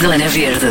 Zona 0.00 0.28
Verde. 0.28 0.66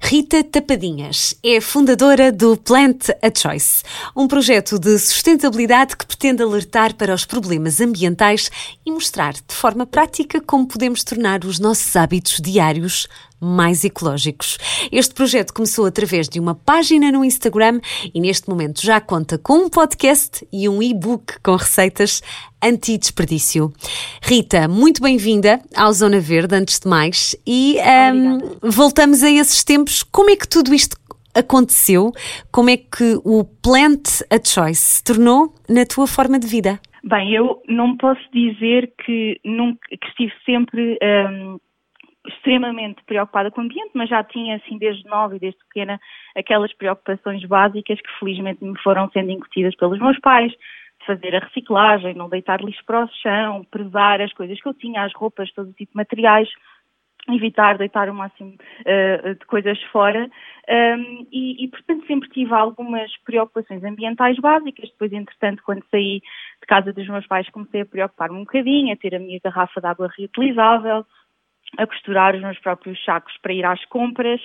Rita 0.00 0.44
Tapadinhas 0.44 1.34
é 1.44 1.60
fundadora 1.60 2.30
do 2.30 2.56
Plant 2.56 3.08
a 3.20 3.30
Choice, 3.36 3.82
um 4.16 4.28
projeto 4.28 4.78
de 4.78 4.96
sustentabilidade 5.00 5.96
que 5.96 6.06
pretende 6.06 6.44
alertar 6.44 6.94
para 6.94 7.12
os 7.12 7.24
problemas 7.24 7.80
ambientais 7.80 8.50
e 8.86 8.92
mostrar 8.92 9.32
de 9.32 9.54
forma 9.54 9.84
prática 9.84 10.40
como 10.40 10.68
podemos 10.68 11.02
tornar 11.02 11.44
os 11.44 11.58
nossos 11.58 11.94
hábitos 11.96 12.40
diários 12.40 13.08
mais 13.40 13.84
ecológicos. 13.84 14.58
Este 14.90 15.14
projeto 15.14 15.52
começou 15.52 15.86
através 15.86 16.28
de 16.28 16.40
uma 16.40 16.54
página 16.54 17.12
no 17.12 17.24
Instagram 17.24 17.80
e 18.14 18.20
neste 18.20 18.48
momento 18.48 18.80
já 18.82 19.00
conta 19.00 19.38
com 19.38 19.64
um 19.64 19.68
podcast 19.68 20.46
e 20.52 20.68
um 20.68 20.82
e-book 20.82 21.34
com 21.42 21.54
receitas 21.54 22.22
anti-desperdício. 22.62 23.72
Rita, 24.22 24.68
muito 24.68 25.02
bem-vinda 25.02 25.60
ao 25.76 25.92
Zona 25.92 26.20
Verde, 26.20 26.54
antes 26.54 26.80
de 26.80 26.88
mais, 26.88 27.36
e 27.46 27.76
um, 28.12 28.70
voltamos 28.70 29.22
a 29.22 29.30
esses 29.30 29.64
tempos. 29.64 30.02
Como 30.02 30.30
é 30.30 30.36
que 30.36 30.48
tudo 30.48 30.74
isto 30.74 30.96
aconteceu? 31.34 32.12
Como 32.52 32.70
é 32.70 32.76
que 32.76 33.20
o 33.24 33.44
Plant 33.62 34.22
a 34.30 34.42
Choice 34.44 34.96
se 34.96 35.04
tornou 35.04 35.54
na 35.68 35.84
tua 35.86 36.06
forma 36.06 36.38
de 36.38 36.46
vida? 36.46 36.80
Bem, 37.04 37.32
eu 37.32 37.62
não 37.68 37.96
posso 37.96 38.20
dizer 38.32 38.92
que, 39.04 39.40
nunca, 39.44 39.80
que 39.88 40.08
estive 40.08 40.32
sempre 40.44 40.98
um, 41.30 41.58
extremamente 42.26 43.02
preocupada 43.06 43.50
com 43.50 43.60
o 43.60 43.64
ambiente, 43.64 43.90
mas 43.94 44.08
já 44.10 44.22
tinha, 44.24 44.56
assim, 44.56 44.78
desde 44.78 45.08
nova 45.08 45.36
e 45.36 45.38
desde 45.38 45.58
pequena, 45.68 46.00
aquelas 46.36 46.72
preocupações 46.74 47.44
básicas 47.44 48.00
que 48.00 48.18
felizmente 48.18 48.64
me 48.64 48.78
foram 48.80 49.08
sendo 49.10 49.30
incutidas 49.30 49.74
pelos 49.76 49.98
meus 49.98 50.18
pais, 50.20 50.52
fazer 51.08 51.34
a 51.34 51.38
reciclagem, 51.40 52.14
não 52.14 52.28
deitar 52.28 52.60
lixo 52.60 52.84
para 52.84 53.04
o 53.04 53.08
chão, 53.22 53.64
prezar 53.70 54.20
as 54.20 54.32
coisas 54.34 54.60
que 54.60 54.68
eu 54.68 54.74
tinha, 54.74 55.02
as 55.04 55.14
roupas, 55.14 55.50
todo 55.52 55.72
tipo 55.72 55.92
de 55.92 55.96
materiais, 55.96 56.48
evitar 57.34 57.78
deitar 57.78 58.08
o 58.10 58.14
máximo 58.14 58.50
uh, 58.52 59.34
de 59.34 59.46
coisas 59.46 59.80
fora 59.84 60.30
um, 60.68 61.26
e, 61.32 61.64
e, 61.64 61.68
portanto 61.68 62.06
sempre 62.06 62.28
tive 62.30 62.54
algumas 62.54 63.14
preocupações 63.18 63.82
ambientais 63.84 64.38
básicas, 64.38 64.88
depois 64.90 65.12
entretanto 65.12 65.62
quando 65.62 65.84
saí 65.90 66.20
de 66.20 66.66
casa 66.66 66.92
dos 66.92 67.06
meus 67.08 67.26
pais 67.26 67.48
comecei 67.50 67.82
a 67.82 67.86
preocupar-me 67.86 68.36
um 68.36 68.44
bocadinho, 68.44 68.92
a 68.92 68.96
ter 68.96 69.14
a 69.14 69.18
minha 69.18 69.40
garrafa 69.42 69.80
de 69.80 69.86
água 69.86 70.10
reutilizável, 70.16 71.04
a 71.76 71.86
costurar 71.86 72.34
os 72.34 72.40
meus 72.40 72.58
próprios 72.60 73.02
sacos 73.04 73.36
para 73.42 73.52
ir 73.52 73.64
às 73.64 73.84
compras 73.86 74.40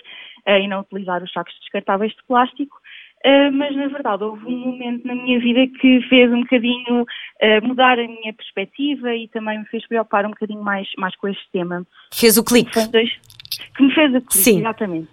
uh, 0.48 0.58
e 0.58 0.68
não 0.68 0.82
utilizar 0.82 1.24
os 1.24 1.32
sacos 1.32 1.58
descartáveis 1.62 2.12
de 2.12 2.24
plástico. 2.26 2.78
Uh, 3.26 3.52
mas 3.54 3.74
na 3.74 3.88
verdade 3.88 4.24
houve 4.24 4.46
um 4.46 4.58
momento 4.58 5.08
na 5.08 5.16
minha 5.16 5.40
vida 5.40 5.66
que 5.80 6.02
fez 6.10 6.30
um 6.30 6.42
bocadinho 6.42 7.04
uh, 7.04 7.66
mudar 7.68 7.98
a 7.98 8.06
minha 8.08 8.34
perspectiva 8.34 9.16
e 9.16 9.30
também 9.30 9.60
me 9.60 9.66
fez 9.68 9.88
preocupar 9.88 10.26
um 10.26 10.32
bocadinho 10.32 10.62
mais, 10.62 10.90
mais 10.98 11.16
com 11.16 11.30
este 11.30 11.50
tema. 11.52 11.88
Fez 12.14 12.38
o 12.38 12.44
clique. 12.44 12.72
Que 13.76 13.84
me 13.84 13.94
fez 13.94 14.10
o 14.14 14.20
clique, 14.20 14.38
Sim. 14.38 14.60
exatamente. 14.60 15.08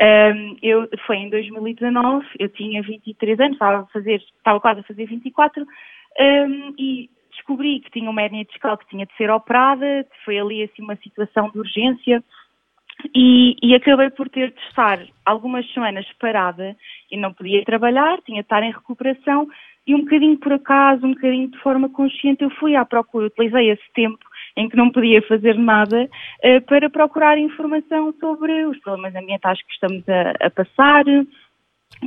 Um, 0.00 0.56
eu, 0.60 0.88
foi 1.06 1.16
em 1.16 1.30
2019, 1.30 2.26
eu 2.38 2.48
tinha 2.50 2.82
23 2.82 3.40
anos, 3.40 3.52
estava, 3.52 3.82
a 3.82 3.86
fazer, 3.86 4.16
estava 4.36 4.60
quase 4.60 4.80
a 4.80 4.84
fazer 4.84 5.06
24, 5.06 5.62
um, 5.62 6.74
e 6.78 7.08
descobri 7.30 7.80
que 7.80 7.90
tinha 7.90 8.10
uma 8.10 8.22
hernia 8.22 8.44
discal 8.44 8.76
que 8.76 8.88
tinha 8.88 9.06
de 9.06 9.16
ser 9.16 9.30
operada, 9.30 10.06
foi 10.24 10.38
ali 10.38 10.64
assim 10.64 10.82
uma 10.82 10.96
situação 10.96 11.50
de 11.50 11.58
urgência 11.58 12.22
e, 13.14 13.56
e, 13.62 13.74
acabei 13.74 14.10
por 14.10 14.28
ter 14.28 14.50
de 14.50 14.60
estar 14.68 14.98
algumas 15.24 15.68
semanas 15.72 16.06
parada 16.20 16.76
e 17.10 17.16
não 17.16 17.32
podia 17.32 17.64
trabalhar, 17.64 18.20
tinha 18.22 18.42
de 18.42 18.46
estar 18.46 18.62
em 18.62 18.72
recuperação 18.72 19.48
e 19.86 19.94
um 19.94 20.00
bocadinho 20.00 20.38
por 20.38 20.52
acaso, 20.52 21.06
um 21.06 21.12
bocadinho 21.12 21.50
de 21.50 21.58
forma 21.58 21.88
consciente, 21.90 22.42
eu 22.42 22.50
fui 22.50 22.74
à 22.74 22.84
procura, 22.84 23.26
utilizei 23.26 23.70
esse 23.70 23.92
tempo 23.94 24.24
em 24.56 24.68
que 24.68 24.76
não 24.76 24.90
podia 24.90 25.20
fazer 25.22 25.56
nada 25.58 26.04
uh, 26.04 26.60
para 26.66 26.88
procurar 26.88 27.36
informação 27.36 28.14
sobre 28.18 28.64
os 28.66 28.78
problemas 28.78 29.14
ambientais 29.14 29.60
que 29.60 29.72
estamos 29.72 30.08
a, 30.08 30.46
a 30.46 30.50
passar, 30.50 31.04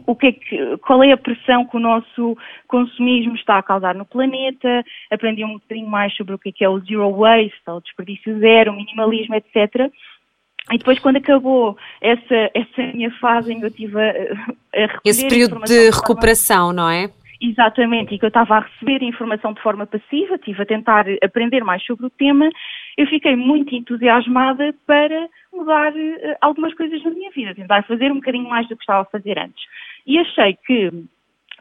o 0.05 0.15
que 0.15 0.27
é 0.27 0.31
que, 0.31 0.77
qual 0.77 1.03
é 1.03 1.11
a 1.11 1.17
pressão 1.17 1.65
que 1.65 1.77
o 1.77 1.79
nosso 1.79 2.37
consumismo 2.67 3.35
está 3.35 3.57
a 3.57 3.63
causar 3.63 3.95
no 3.95 4.05
planeta, 4.05 4.83
aprendi 5.11 5.43
um 5.43 5.53
bocadinho 5.53 5.87
mais 5.87 6.15
sobre 6.15 6.35
o 6.35 6.39
que 6.39 6.49
é, 6.49 6.51
que 6.51 6.63
é 6.63 6.69
o 6.69 6.79
zero 6.79 7.11
waste, 7.11 7.61
o 7.67 7.81
desperdício 7.81 8.39
zero, 8.39 8.71
o 8.71 8.75
minimalismo, 8.75 9.35
etc. 9.35 9.91
E 10.71 10.77
depois, 10.77 10.99
quando 10.99 11.17
acabou 11.17 11.77
essa, 12.01 12.51
essa 12.53 12.93
minha 12.93 13.11
fase 13.19 13.53
em 13.53 13.59
que 13.59 13.65
eu 13.65 13.71
tive 13.71 13.99
a, 13.99 14.11
a 14.75 14.99
Esse 15.05 15.27
período 15.27 15.61
de 15.61 15.89
recuperação, 15.89 16.73
não 16.73 16.89
é? 16.89 17.09
Exatamente, 17.39 18.15
e 18.15 18.19
que 18.19 18.25
eu 18.25 18.29
estava 18.29 18.55
a 18.55 18.59
receber 18.61 19.03
informação 19.03 19.53
de 19.53 19.61
forma 19.61 19.85
passiva, 19.85 20.35
estive 20.35 20.63
a 20.63 20.65
tentar 20.65 21.05
aprender 21.23 21.63
mais 21.63 21.85
sobre 21.85 22.07
o 22.07 22.09
tema, 22.09 22.49
eu 22.97 23.05
fiquei 23.05 23.35
muito 23.35 23.75
entusiasmada 23.75 24.73
para 24.87 25.29
mudar 25.53 25.93
uh, 25.93 26.35
algumas 26.41 26.73
coisas 26.73 27.03
na 27.03 27.11
minha 27.11 27.29
vida, 27.31 27.53
tentar 27.53 27.83
fazer 27.83 28.11
um 28.11 28.15
bocadinho 28.15 28.49
mais 28.49 28.67
do 28.67 28.75
que 28.75 28.81
estava 28.81 29.01
a 29.01 29.05
fazer 29.05 29.37
antes. 29.37 29.63
E 30.05 30.17
achei 30.17 30.57
que 30.65 30.91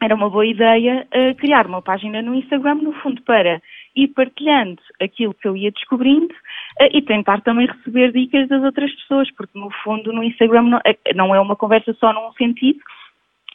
era 0.01 0.15
uma 0.15 0.29
boa 0.29 0.45
ideia 0.45 1.07
uh, 1.13 1.35
criar 1.35 1.67
uma 1.67 1.81
página 1.81 2.23
no 2.23 2.33
Instagram, 2.33 2.75
no 2.75 2.93
fundo, 2.93 3.21
para 3.21 3.61
ir 3.97 4.09
partilhando 4.09 4.81
aquilo 5.01 5.33
que 5.33 5.47
eu 5.47 5.57
ia 5.57 5.71
descobrindo 5.71 6.33
uh, 6.33 6.89
e 6.93 7.01
tentar 7.01 7.41
também 7.41 7.67
receber 7.67 8.11
dicas 8.11 8.47
das 8.47 8.63
outras 8.63 8.93
pessoas, 8.93 9.29
porque 9.31 9.57
no 9.57 9.69
fundo 9.83 10.13
no 10.13 10.23
Instagram 10.23 10.63
não, 10.63 10.81
não 11.15 11.35
é 11.35 11.39
uma 11.39 11.55
conversa 11.55 11.93
só 11.99 12.13
num 12.13 12.31
sentido, 12.33 12.79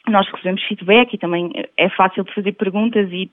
nós 0.07 0.27
recebemos 0.29 0.61
feedback 0.63 1.13
e 1.13 1.17
também 1.17 1.51
é 1.77 1.89
fácil 1.89 2.25
de 2.25 2.33
fazer 2.33 2.51
perguntas 2.53 3.07
e 3.07 3.25
de 3.25 3.31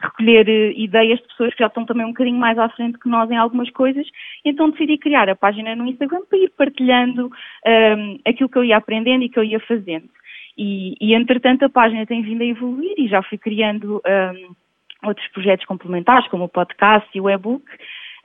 recolher 0.00 0.48
eh, 0.48 0.72
ideias 0.76 1.20
de 1.20 1.28
pessoas 1.28 1.54
que 1.54 1.60
já 1.60 1.68
estão 1.68 1.84
também 1.84 2.04
um 2.04 2.10
bocadinho 2.10 2.38
mais 2.38 2.58
à 2.58 2.68
frente 2.70 2.98
que 2.98 3.08
nós 3.08 3.30
em 3.30 3.36
algumas 3.36 3.70
coisas. 3.70 4.04
Então 4.44 4.70
decidi 4.70 4.98
criar 4.98 5.28
a 5.28 5.36
página 5.36 5.76
no 5.76 5.86
Instagram 5.86 6.22
para 6.28 6.38
ir 6.38 6.50
partilhando 6.56 7.26
um, 7.26 7.30
ehm, 7.70 8.18
aquilo 8.26 8.48
que 8.48 8.58
eu 8.58 8.64
ia 8.64 8.76
aprendendo 8.76 9.22
e 9.22 9.28
que 9.28 9.38
eu 9.38 9.44
ia 9.44 9.60
fazendo. 9.60 10.08
E, 10.56 10.96
e 11.00 11.14
entretanto 11.14 11.64
a 11.64 11.68
página 11.68 12.04
tem 12.04 12.20
vindo 12.22 12.42
a 12.42 12.46
evoluir 12.46 12.94
e 12.98 13.06
já 13.06 13.22
fui 13.22 13.38
criando 13.38 14.02
um, 14.04 14.10
ehm, 14.10 14.50
outros 15.04 15.26
projetos 15.28 15.66
complementares, 15.66 16.28
como 16.28 16.44
o 16.44 16.48
podcast 16.48 17.08
e 17.14 17.20
o 17.20 17.30
e-book, 17.30 17.64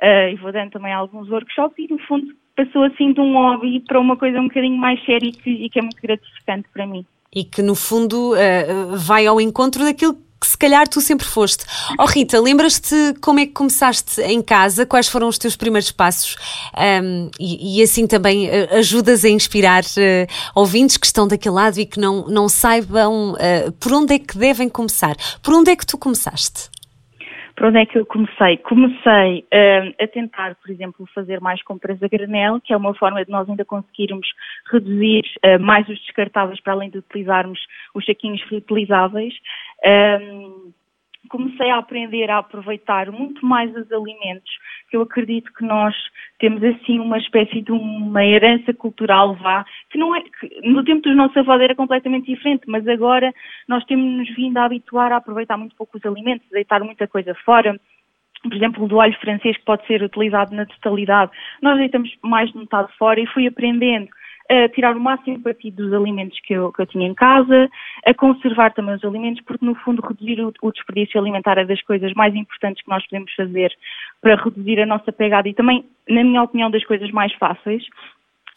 uh, 0.02 0.30
e 0.32 0.36
vou 0.36 0.52
dando 0.52 0.72
também 0.72 0.94
alguns 0.94 1.30
workshops 1.30 1.78
e 1.78 1.92
no 1.92 2.00
fundo 2.00 2.28
passou 2.56 2.84
assim 2.84 3.14
de 3.14 3.20
um 3.20 3.34
hobby 3.34 3.80
para 3.82 4.00
uma 4.00 4.16
coisa 4.16 4.40
um 4.40 4.48
bocadinho 4.48 4.78
mais 4.78 5.04
séria 5.06 5.28
e 5.28 5.32
que, 5.32 5.50
e 5.50 5.70
que 5.70 5.80
é 5.80 5.82
muito 5.82 6.02
gratificante 6.02 6.68
para 6.72 6.86
mim. 6.86 7.06
E 7.36 7.44
que 7.44 7.62
no 7.64 7.74
fundo 7.74 8.34
uh, 8.34 8.96
vai 8.96 9.26
ao 9.26 9.42
encontro 9.42 9.84
daquilo 9.84 10.16
que 10.44 10.48
se 10.50 10.58
calhar 10.58 10.86
tu 10.90 11.00
sempre 11.00 11.26
foste. 11.26 11.64
Oh 11.98 12.06
Rita, 12.06 12.38
lembras-te 12.42 13.14
como 13.22 13.40
é 13.40 13.46
que 13.46 13.54
começaste 13.54 14.20
em 14.22 14.42
casa? 14.42 14.86
Quais 14.86 15.08
foram 15.08 15.30
os 15.30 15.38
teus 15.38 15.56
primeiros 15.56 15.90
passos? 15.90 16.36
Um, 16.78 17.32
e, 17.40 17.80
e, 17.80 17.82
assim 17.82 18.06
também 18.06 18.50
uh, 18.50 18.76
ajudas 18.76 19.24
a 19.24 19.30
inspirar 19.30 19.84
uh, 19.84 20.28
ouvintes 20.54 20.98
que 20.98 21.06
estão 21.06 21.26
daquele 21.26 21.56
lado 21.56 21.80
e 21.80 21.86
que 21.86 21.98
não, 21.98 22.28
não 22.28 22.50
saibam 22.50 23.32
uh, 23.32 23.72
por 23.80 23.94
onde 23.94 24.16
é 24.16 24.20
que 24.20 24.38
devem 24.38 24.68
começar. 24.68 25.16
Por 25.42 25.54
onde 25.54 25.72
é 25.72 25.78
que 25.78 25.86
tu 25.86 25.98
começaste? 25.98 26.74
Por 27.56 27.68
onde 27.68 27.80
é 27.80 27.86
que 27.86 28.00
eu 28.00 28.06
comecei? 28.06 28.58
Comecei 28.58 29.46
uh, 29.54 30.04
a 30.04 30.08
tentar, 30.08 30.56
por 30.56 30.72
exemplo, 30.72 31.08
fazer 31.14 31.40
mais 31.40 31.62
compras 31.62 32.02
a 32.02 32.08
granel, 32.08 32.60
que 32.60 32.74
é 32.74 32.78
uma 32.78 32.96
forma 32.96 33.24
de 33.24 33.32
nós 33.32 33.48
ainda 33.48 33.64
conseguirmos 33.64 34.28
reduzir 34.72 35.24
uh, 35.46 35.60
mais 35.62 35.88
os 35.88 36.00
descartáveis 36.00 36.60
para 36.62 36.74
além 36.74 36.90
de 36.90 36.98
utilizarmos 36.98 37.60
os 37.94 38.06
saquinhos 38.06 38.42
reutilizáveis. 38.50 39.34
Um, 39.86 40.74
comecei 41.34 41.72
a 41.72 41.78
aprender 41.78 42.30
a 42.30 42.38
aproveitar 42.38 43.12
muito 43.12 43.44
mais 43.44 43.76
os 43.76 43.92
alimentos, 43.92 44.52
eu 44.92 45.02
acredito 45.02 45.52
que 45.54 45.66
nós 45.66 45.96
temos 46.38 46.64
assim 46.64 47.00
uma 47.00 47.18
espécie 47.18 47.62
de 47.62 47.72
uma 47.72 48.24
herança 48.24 48.72
cultural, 48.72 49.34
vá, 49.34 49.66
que 49.90 49.98
não 49.98 50.16
é, 50.16 50.22
que 50.22 50.62
no 50.64 50.84
tempo 50.84 51.02
dos 51.02 51.16
nossos 51.16 51.36
avós 51.36 51.60
era 51.60 51.74
completamente 51.74 52.28
diferente, 52.28 52.64
mas 52.68 52.88
agora 52.88 53.34
nós 53.68 53.84
temos-nos 53.86 54.30
vindo 54.36 54.58
a 54.58 54.66
habituar 54.66 55.12
a 55.12 55.18
aproveitar 55.18 55.58
muito 55.58 55.76
pouco 55.76 55.98
os 55.98 56.06
alimentos, 56.06 56.48
deitar 56.52 56.84
muita 56.84 57.08
coisa 57.08 57.34
fora, 57.44 57.80
por 58.44 58.54
exemplo, 58.54 58.88
do 58.88 59.02
alho 59.02 59.18
francês 59.20 59.58
que 59.58 59.66
pode 59.66 59.88
ser 59.88 60.04
utilizado 60.04 60.54
na 60.54 60.68
totalidade, 60.68 61.32
nós 61.62 61.78
deitamos 61.78 62.16
mais 62.22 62.52
de 62.52 62.58
metade 62.60 62.92
fora 62.98 63.20
e 63.20 63.26
fui 63.28 63.48
aprendendo 63.48 64.08
a 64.50 64.70
tirar 64.70 64.96
o 64.96 65.00
máximo 65.00 65.40
partido 65.40 65.84
dos 65.84 65.94
alimentos 65.94 66.40
que 66.42 66.54
eu, 66.54 66.72
que 66.72 66.82
eu 66.82 66.86
tinha 66.86 67.08
em 67.08 67.14
casa, 67.14 67.70
a 68.06 68.14
conservar 68.14 68.74
também 68.74 68.96
os 68.96 69.04
alimentos, 69.04 69.44
porque 69.46 69.66
no 69.66 69.76
fundo 69.76 70.02
reduzir 70.02 70.42
o, 70.42 70.54
o 70.62 70.72
desperdício 70.72 71.20
alimentar 71.20 71.58
é 71.58 71.66
das 71.66 71.82
coisas 71.82 72.14
mais 72.14 72.36
importantes 72.36 72.84
que 72.84 72.90
nós 72.90 73.06
podemos 73.08 73.34
fazer 73.34 73.72
para 74.22 74.36
reduzir 74.36 74.80
a 74.82 74.86
nossa 74.86 75.12
pegada 75.12 75.48
e 75.48 75.54
também, 75.54 75.86
na 76.10 76.24
minha 76.24 76.44
opinião, 76.44 76.70
das 76.70 76.86
coisas 76.86 77.10
mais 77.12 77.34
fáceis 77.34 77.84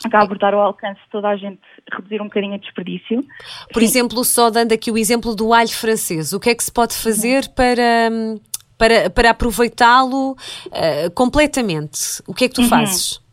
acaba 0.05 0.29
por 0.29 0.39
dar 0.39 0.53
ao 0.53 0.61
alcance 0.61 1.01
de 1.01 1.11
toda 1.11 1.29
a 1.29 1.37
gente 1.37 1.61
reduzir 1.91 2.21
um 2.21 2.25
bocadinho 2.25 2.55
o 2.55 2.59
desperdício. 2.59 3.25
Por 3.73 3.81
Sim. 3.81 3.87
exemplo, 3.87 4.25
só 4.25 4.51
dando 4.51 4.73
aqui 4.73 4.91
o 4.91 4.99
exemplo 4.99 5.35
do 5.35 5.55
alho 5.55 5.71
francês, 5.71 6.33
o 6.33 6.41
que 6.41 6.51
é 6.51 6.55
que 6.55 6.63
se 6.63 6.73
pode 6.73 6.95
fazer 6.95 7.49
para, 7.55 8.11
para, 8.77 9.11
para 9.11 9.31
aproveitá-lo 9.31 10.33
uh, 10.33 11.11
completamente? 11.15 12.23
O 12.27 12.35
que 12.35 12.45
é 12.45 12.49
que 12.49 12.55
tu 12.55 12.63
uhum. 12.63 12.69
fazes? 12.69 13.25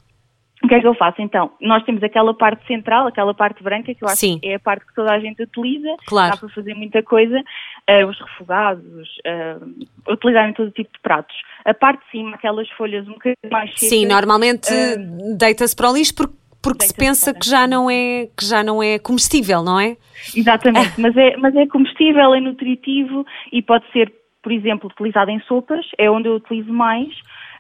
O 0.64 0.68
que 0.68 0.76
é 0.76 0.80
que 0.80 0.88
eu 0.88 0.94
faço 0.96 1.22
então? 1.22 1.52
Nós 1.60 1.84
temos 1.84 2.02
aquela 2.02 2.34
parte 2.34 2.66
central, 2.66 3.08
aquela 3.08 3.34
parte 3.34 3.62
branca, 3.62 3.94
que 3.94 4.04
eu 4.04 4.08
acho 4.08 4.18
Sim. 4.18 4.40
que 4.40 4.48
é 4.48 4.56
a 4.56 4.60
parte 4.60 4.86
que 4.86 4.96
toda 4.96 5.12
a 5.12 5.20
gente 5.20 5.44
utiliza, 5.44 5.96
claro. 6.06 6.32
dá 6.32 6.38
para 6.38 6.50
fazer 6.50 6.74
muita 6.74 7.04
coisa, 7.04 7.38
uh, 7.38 8.08
os 8.08 8.18
refogados, 8.20 9.10
uh, 9.28 10.14
utilizarem 10.14 10.54
todo 10.54 10.72
tipo 10.72 10.92
de 10.94 11.00
pratos. 11.02 11.36
A 11.66 11.74
parte 11.74 12.06
de 12.06 12.12
cima, 12.12 12.36
aquelas 12.36 12.70
folhas 12.72 13.06
um 13.08 13.14
bocadinho 13.14 13.52
mais 13.52 13.72
secas. 13.72 13.90
Sim, 13.90 14.06
normalmente 14.06 14.72
uh, 14.74 15.38
deita-se 15.38 15.76
para 15.76 15.90
o 15.90 15.94
lixo 15.94 16.16
porque 16.16 16.44
porque 16.64 16.86
se 16.86 16.96
pensa 16.96 17.34
que 17.34 17.46
já 17.46 17.68
não 17.68 17.92
é 17.92 18.30
que 18.38 18.46
já 18.46 18.64
não 18.64 18.82
é 18.82 18.98
comestível, 18.98 19.62
não 19.62 19.78
é? 19.78 19.98
Exatamente, 20.34 20.94
mas 20.98 21.16
é 21.18 21.36
mas 21.36 21.54
é 21.58 21.68
comestível, 21.68 22.34
é 22.34 22.40
nutritivo 22.40 23.26
e 23.52 23.62
pode 23.62 23.84
ser, 23.92 24.12
por 24.42 24.50
exemplo, 24.50 24.90
utilizado 24.90 25.30
em 25.30 25.42
sopas, 25.42 25.86
é 25.98 26.10
onde 26.10 26.30
eu 26.30 26.36
utilizo 26.36 26.72
mais. 26.72 27.10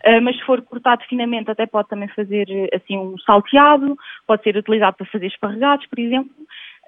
Uh, 0.05 0.21
mas 0.21 0.35
se 0.35 0.43
for 0.43 0.61
cortado 0.61 1.03
finamente 1.05 1.49
até 1.49 1.65
pode 1.65 1.87
também 1.87 2.09
fazer 2.09 2.45
assim 2.73 2.97
um 2.97 3.17
salteado, 3.19 3.95
pode 4.27 4.43
ser 4.43 4.57
utilizado 4.57 4.97
para 4.97 5.05
fazer 5.05 5.27
esparregados, 5.27 5.85
por 5.87 5.99
exemplo. 5.99 6.33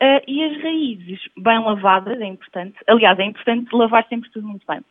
Uh, 0.02 0.20
e 0.28 0.44
as 0.44 0.62
raízes 0.62 1.20
bem 1.38 1.60
lavadas 1.60 2.20
é 2.20 2.26
importante. 2.26 2.76
Aliás, 2.88 3.18
é 3.18 3.24
importante 3.24 3.74
lavar 3.74 4.06
sempre 4.10 4.30
tudo 4.32 4.48
muito 4.48 4.66
bem. 4.68 4.82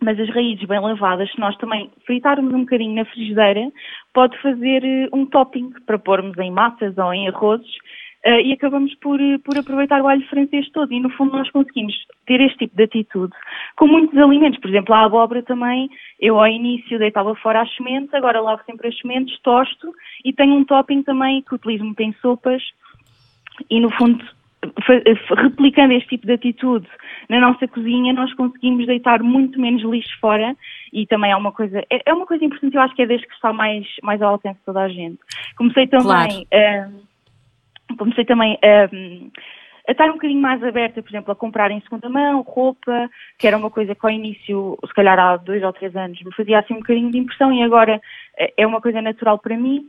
Mas 0.00 0.20
as 0.20 0.28
raízes 0.30 0.64
bem 0.64 0.78
lavadas, 0.78 1.28
se 1.32 1.40
nós 1.40 1.56
também 1.56 1.90
fritarmos 2.06 2.54
um 2.54 2.60
bocadinho 2.60 2.94
na 2.94 3.04
frigideira, 3.04 3.72
pode 4.14 4.40
fazer 4.40 4.84
uh, 4.84 5.16
um 5.16 5.26
topping 5.26 5.72
para 5.84 5.98
pormos 5.98 6.38
em 6.38 6.52
massas 6.52 6.96
ou 6.96 7.12
em 7.12 7.28
arrozes 7.28 7.76
Uh, 8.28 8.40
e 8.44 8.52
acabamos 8.52 8.94
por, 8.96 9.18
por 9.42 9.56
aproveitar 9.56 10.02
o 10.02 10.06
alho 10.06 10.26
francês 10.28 10.68
todo. 10.70 10.92
E, 10.92 11.00
no 11.00 11.08
fundo, 11.08 11.32
nós 11.32 11.50
conseguimos 11.50 11.94
ter 12.26 12.42
este 12.42 12.58
tipo 12.58 12.76
de 12.76 12.82
atitude 12.82 13.32
com 13.74 13.86
muitos 13.86 14.18
alimentos. 14.18 14.60
Por 14.60 14.68
exemplo, 14.68 14.94
a 14.94 15.04
abóbora 15.04 15.42
também, 15.42 15.88
eu 16.20 16.38
ao 16.38 16.46
início 16.46 16.98
deitava 16.98 17.34
fora 17.36 17.62
as 17.62 17.74
sementes, 17.74 18.12
agora 18.12 18.42
lavo 18.42 18.60
sempre 18.66 18.88
as 18.88 18.98
sementes, 18.98 19.40
tosto 19.40 19.94
e 20.22 20.32
tenho 20.34 20.56
um 20.56 20.64
topping 20.64 21.02
também 21.02 21.40
que 21.40 21.54
utilizo 21.54 21.84
muito 21.84 22.00
em 22.00 22.12
sopas. 22.20 22.62
E, 23.70 23.80
no 23.80 23.90
fundo, 23.92 24.22
replicando 25.34 25.94
este 25.94 26.10
tipo 26.10 26.26
de 26.26 26.34
atitude 26.34 26.86
na 27.30 27.40
nossa 27.40 27.66
cozinha, 27.66 28.12
nós 28.12 28.34
conseguimos 28.34 28.84
deitar 28.86 29.22
muito 29.22 29.58
menos 29.58 29.82
lixo 29.84 30.18
fora 30.20 30.54
e 30.92 31.06
também 31.06 31.30
é 31.30 31.36
uma 31.36 31.52
coisa, 31.52 31.78
é, 31.88 32.02
é 32.04 32.12
uma 32.12 32.26
coisa 32.26 32.44
importante, 32.44 32.74
eu 32.74 32.82
acho 32.82 32.94
que 32.94 33.00
é 33.00 33.06
desde 33.06 33.26
que 33.26 33.34
está 33.34 33.54
mais, 33.54 33.86
mais 34.02 34.20
ao 34.20 34.32
alcance 34.32 34.58
de 34.58 34.64
toda 34.66 34.82
a 34.82 34.88
gente. 34.90 35.18
Comecei 35.56 35.86
também... 35.86 36.44
Claro. 36.50 36.90
Uh, 36.92 37.07
comecei 37.96 38.24
também 38.24 38.58
a, 38.62 38.88
a 39.88 39.92
estar 39.92 40.10
um 40.10 40.14
bocadinho 40.14 40.40
mais 40.40 40.62
aberta, 40.62 41.02
por 41.02 41.10
exemplo, 41.10 41.32
a 41.32 41.36
comprar 41.36 41.70
em 41.70 41.80
segunda 41.80 42.08
mão 42.08 42.42
roupa, 42.42 43.08
que 43.38 43.46
era 43.46 43.56
uma 43.56 43.70
coisa 43.70 43.94
que 43.94 44.06
ao 44.06 44.10
início, 44.10 44.78
se 44.86 44.92
calhar 44.92 45.18
há 45.18 45.36
dois 45.38 45.62
ou 45.62 45.72
três 45.72 45.96
anos, 45.96 46.22
me 46.22 46.34
fazia 46.34 46.58
assim 46.58 46.74
um 46.74 46.80
bocadinho 46.80 47.10
de 47.10 47.18
impressão 47.18 47.52
e 47.52 47.62
agora 47.62 48.00
é, 48.36 48.52
é 48.58 48.66
uma 48.66 48.80
coisa 48.80 49.00
natural 49.00 49.38
para 49.38 49.56
mim. 49.56 49.86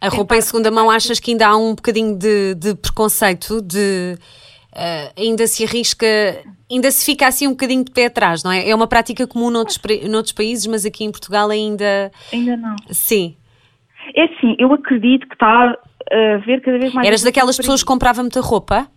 a 0.00 0.08
roupa 0.08 0.36
em 0.36 0.42
segunda 0.42 0.70
mão 0.70 0.90
achas 0.90 1.18
que 1.18 1.30
ainda 1.30 1.46
há 1.46 1.56
um 1.56 1.74
bocadinho 1.74 2.18
de, 2.18 2.54
de 2.54 2.74
preconceito, 2.74 3.62
de 3.62 4.18
uh, 4.74 5.20
ainda 5.20 5.46
se 5.46 5.64
arrisca, 5.64 6.06
ainda 6.70 6.90
se 6.90 7.06
fica 7.06 7.26
assim 7.26 7.46
um 7.46 7.52
bocadinho 7.52 7.84
de 7.84 7.90
pé 7.90 8.06
atrás, 8.06 8.44
não 8.44 8.52
é? 8.52 8.68
É 8.68 8.74
uma 8.74 8.86
prática 8.86 9.26
comum 9.26 9.50
noutros, 9.50 9.80
noutros 10.08 10.32
países, 10.32 10.66
mas 10.66 10.84
aqui 10.84 11.02
em 11.02 11.10
Portugal 11.10 11.48
ainda. 11.48 12.10
Ainda 12.32 12.56
não. 12.56 12.76
Sim. 12.90 13.36
É 14.14 14.28
sim, 14.40 14.54
eu 14.58 14.72
acredito 14.72 15.26
que 15.26 15.34
está 15.34 15.76
ver 16.44 16.60
cada 16.60 16.78
vez 16.78 16.92
mais. 16.92 17.06
Eras 17.06 17.22
daquelas 17.22 17.56
pessoas 17.56 17.82
que 17.82 17.88
compravam 17.88 18.24
muita 18.24 18.40
roupa? 18.40 18.88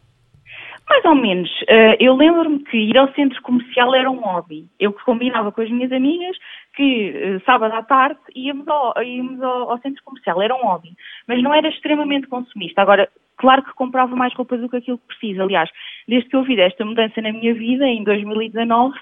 Mais 0.91 1.05
ou 1.05 1.15
menos. 1.15 1.49
Uh, 1.61 1.95
eu 2.01 2.13
lembro-me 2.17 2.59
que 2.65 2.75
ir 2.75 2.97
ao 2.97 3.11
centro 3.13 3.41
comercial 3.43 3.95
era 3.95 4.11
um 4.11 4.19
hobby. 4.19 4.67
Eu 4.77 4.91
combinava 4.91 5.49
com 5.49 5.61
as 5.61 5.69
minhas 5.69 5.89
amigas 5.89 6.35
que 6.75 7.11
uh, 7.11 7.45
sábado 7.45 7.73
à 7.73 7.81
tarde 7.81 8.19
íamos, 8.35 8.67
ao, 8.67 9.01
íamos 9.01 9.41
ao, 9.41 9.71
ao, 9.71 9.77
centro 9.79 10.03
comercial. 10.03 10.41
Era 10.41 10.53
um 10.53 10.63
hobby. 10.63 10.89
Mas 11.27 11.41
não 11.41 11.53
era 11.53 11.69
extremamente 11.69 12.27
consumista. 12.27 12.81
Agora, 12.81 13.07
claro 13.37 13.63
que 13.63 13.73
comprava 13.73 14.13
mais 14.17 14.33
roupa 14.33 14.57
do 14.57 14.67
que 14.67 14.75
aquilo 14.75 14.97
que 14.97 15.07
preciso. 15.07 15.41
Aliás, 15.41 15.69
desde 16.09 16.29
que 16.29 16.35
eu 16.35 16.43
vi 16.43 16.59
esta 16.59 16.83
mudança 16.83 17.21
na 17.21 17.31
minha 17.31 17.53
vida, 17.53 17.87
em 17.87 18.03
2019, 18.03 18.93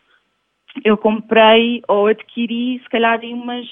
eu 0.84 0.95
comprei 0.95 1.81
ou 1.88 2.06
adquiri, 2.06 2.80
se 2.84 2.90
calhar, 2.90 3.19
umas 3.24 3.66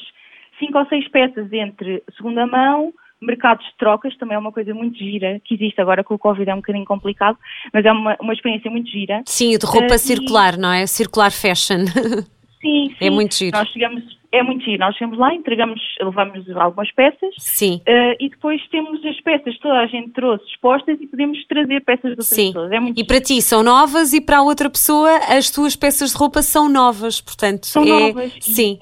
cinco 0.57 0.79
ou 0.79 0.87
seis 0.87 1.07
peças 1.09 1.53
entre 1.53 2.03
segunda 2.15 2.47
mão, 2.47 2.91
mercados 3.21 3.65
de 3.65 3.77
trocas, 3.77 4.15
também 4.17 4.35
é 4.35 4.39
uma 4.39 4.51
coisa 4.51 4.73
muito 4.73 4.97
gira, 4.97 5.39
que 5.43 5.55
existe 5.55 5.79
agora 5.81 6.03
com 6.03 6.13
o 6.13 6.19
Covid 6.19 6.49
é 6.49 6.53
um 6.53 6.57
bocadinho 6.57 6.85
complicado, 6.85 7.37
mas 7.73 7.85
é 7.85 7.91
uma, 7.91 8.15
uma 8.21 8.33
experiência 8.33 8.69
muito 8.69 8.89
gira. 8.89 9.21
Sim, 9.25 9.57
de 9.57 9.65
roupa 9.65 9.95
uh, 9.95 9.99
circular, 9.99 10.55
e... 10.55 10.57
não 10.57 10.71
é? 10.71 10.85
Circular 10.85 11.31
fashion. 11.31 11.85
Sim, 12.59 12.85
é 12.85 12.89
sim. 12.89 13.05
É 13.05 13.09
muito 13.09 13.35
giro. 13.35 13.57
Nós 13.57 13.69
chegamos, 13.69 14.03
é 14.31 14.43
muito 14.43 14.65
giro. 14.65 14.79
Nós 14.79 14.95
chegamos 14.95 15.19
lá, 15.19 15.33
entregamos, 15.33 15.79
levamos 16.01 16.49
algumas 16.55 16.91
peças. 16.91 17.33
Sim. 17.37 17.81
Uh, 17.87 18.15
e 18.19 18.29
depois 18.29 18.61
temos 18.69 19.05
as 19.05 19.21
peças, 19.21 19.57
toda 19.59 19.75
a 19.75 19.85
gente 19.85 20.09
trouxe 20.09 20.43
expostas 20.45 20.99
e 20.99 21.07
podemos 21.07 21.45
trazer 21.45 21.81
peças 21.81 22.03
de 22.03 22.09
outras 22.09 22.27
Sim. 22.27 22.47
pessoas. 22.47 22.71
É 22.71 22.79
muito 22.79 22.99
e 22.99 23.05
para 23.05 23.21
ti 23.21 23.41
são 23.41 23.63
novas 23.63 24.13
e 24.13 24.19
para 24.19 24.39
a 24.39 24.41
outra 24.41 24.69
pessoa 24.69 25.17
as 25.29 25.51
tuas 25.51 25.75
peças 25.75 26.11
de 26.11 26.17
roupa 26.17 26.41
são 26.41 26.67
novas, 26.67 27.21
portanto. 27.21 27.67
São 27.67 27.83
é... 27.83 27.87
novas. 27.87 28.33
Sim. 28.41 28.79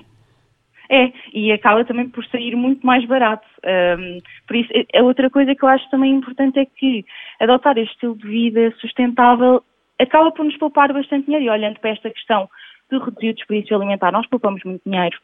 É, 0.89 1.11
e 1.33 1.51
acaba 1.51 1.83
também 1.83 2.09
por 2.09 2.25
sair 2.25 2.55
muito 2.55 2.85
mais 2.85 3.05
barato. 3.05 3.47
Um, 3.63 4.19
por 4.47 4.55
isso, 4.55 4.71
a 4.95 5.01
outra 5.01 5.29
coisa 5.29 5.55
que 5.55 5.63
eu 5.63 5.69
acho 5.69 5.89
também 5.89 6.13
importante 6.13 6.59
é 6.59 6.65
que 6.65 7.03
adotar 7.39 7.77
este 7.77 7.93
estilo 7.93 8.15
de 8.17 8.27
vida 8.27 8.73
sustentável 8.79 9.63
acaba 9.99 10.31
por 10.31 10.45
nos 10.45 10.57
poupar 10.57 10.93
bastante 10.93 11.25
dinheiro. 11.25 11.45
E 11.45 11.49
olhando 11.49 11.79
para 11.79 11.91
esta 11.91 12.09
questão 12.09 12.49
de 12.91 12.97
reduzir 12.97 13.29
o 13.29 13.33
desperdício 13.33 13.75
alimentar, 13.75 14.11
nós 14.11 14.27
poupamos 14.27 14.63
muito 14.63 14.81
dinheiro. 14.85 15.17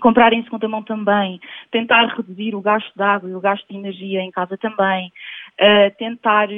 Comprar 0.00 0.32
em 0.32 0.42
segunda 0.44 0.68
mão 0.68 0.82
também, 0.82 1.40
tentar 1.70 2.06
reduzir 2.06 2.54
o 2.54 2.60
gasto 2.60 2.92
de 2.94 3.02
água 3.02 3.28
e 3.28 3.34
o 3.34 3.40
gasto 3.40 3.66
de 3.68 3.76
energia 3.76 4.20
em 4.20 4.30
casa 4.30 4.56
também, 4.56 5.12
uh, 5.60 5.96
tentar 5.98 6.48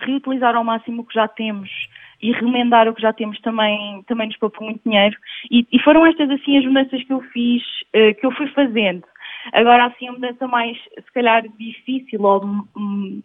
reutilizar 0.00 0.56
ao 0.56 0.64
máximo 0.64 1.02
o 1.02 1.04
que 1.04 1.14
já 1.14 1.28
temos 1.28 1.70
e 2.22 2.32
remendar 2.32 2.88
o 2.88 2.94
que 2.94 3.02
já 3.02 3.12
temos 3.12 3.40
também, 3.40 4.02
também 4.06 4.28
nos 4.28 4.36
poupou 4.36 4.64
muito 4.64 4.80
dinheiro. 4.84 5.16
E, 5.50 5.66
e, 5.72 5.78
foram 5.80 6.06
estas 6.06 6.30
assim 6.30 6.56
as 6.58 6.64
mudanças 6.64 7.02
que 7.02 7.12
eu 7.12 7.20
fiz, 7.32 7.62
uh, 7.94 8.14
que 8.18 8.24
eu 8.24 8.30
fui 8.32 8.46
fazendo. 8.48 9.02
Agora 9.52 9.86
assim 9.86 10.08
a 10.08 10.12
mudança 10.12 10.46
mais, 10.46 10.76
se 10.78 11.12
calhar, 11.12 11.42
difícil 11.58 12.22
ou 12.22 12.44
um, 12.76 13.22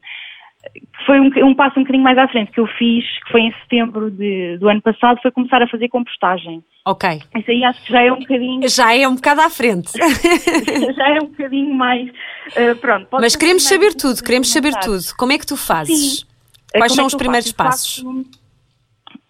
foi 1.05 1.19
um, 1.19 1.29
um, 1.45 1.53
passo 1.53 1.79
um 1.79 1.83
bocadinho 1.83 2.03
mais 2.03 2.17
à 2.17 2.27
frente 2.27 2.51
que 2.51 2.59
eu 2.59 2.67
fiz, 2.67 3.05
que 3.23 3.31
foi 3.31 3.41
em 3.41 3.53
setembro 3.61 4.09
de, 4.09 4.57
do 4.57 4.67
ano 4.67 4.81
passado, 4.81 5.21
foi 5.21 5.31
começar 5.31 5.61
a 5.61 5.67
fazer 5.67 5.87
compostagem. 5.89 6.63
Ok. 6.85 7.21
Isso 7.37 7.51
aí 7.51 7.63
acho 7.63 7.83
que 7.83 7.91
já 7.91 8.01
é 8.01 8.11
um 8.11 8.19
bocadinho. 8.19 8.67
Já 8.67 8.95
é 8.95 9.07
um 9.07 9.15
bocado 9.15 9.41
à 9.41 9.49
frente. 9.49 9.91
já 10.95 11.09
é 11.09 11.21
um 11.21 11.27
bocadinho 11.27 11.73
mais. 11.73 12.09
Uh, 12.09 12.75
pronto. 12.81 13.07
Mas 13.11 13.35
queremos 13.35 13.63
saber 13.63 13.93
tudo, 13.93 14.23
queremos 14.23 14.51
saber 14.51 14.73
tudo. 14.79 15.03
Como 15.17 15.31
é 15.31 15.37
que 15.37 15.45
tu 15.45 15.55
fazes? 15.55 16.19
Sim. 16.19 16.25
Quais 16.71 16.91
Como 16.91 16.95
são 16.95 17.03
é 17.03 17.07
os 17.07 17.15
primeiros 17.15 17.51
faço? 17.51 17.69
passos? 17.69 18.03
Faço, 18.03 18.46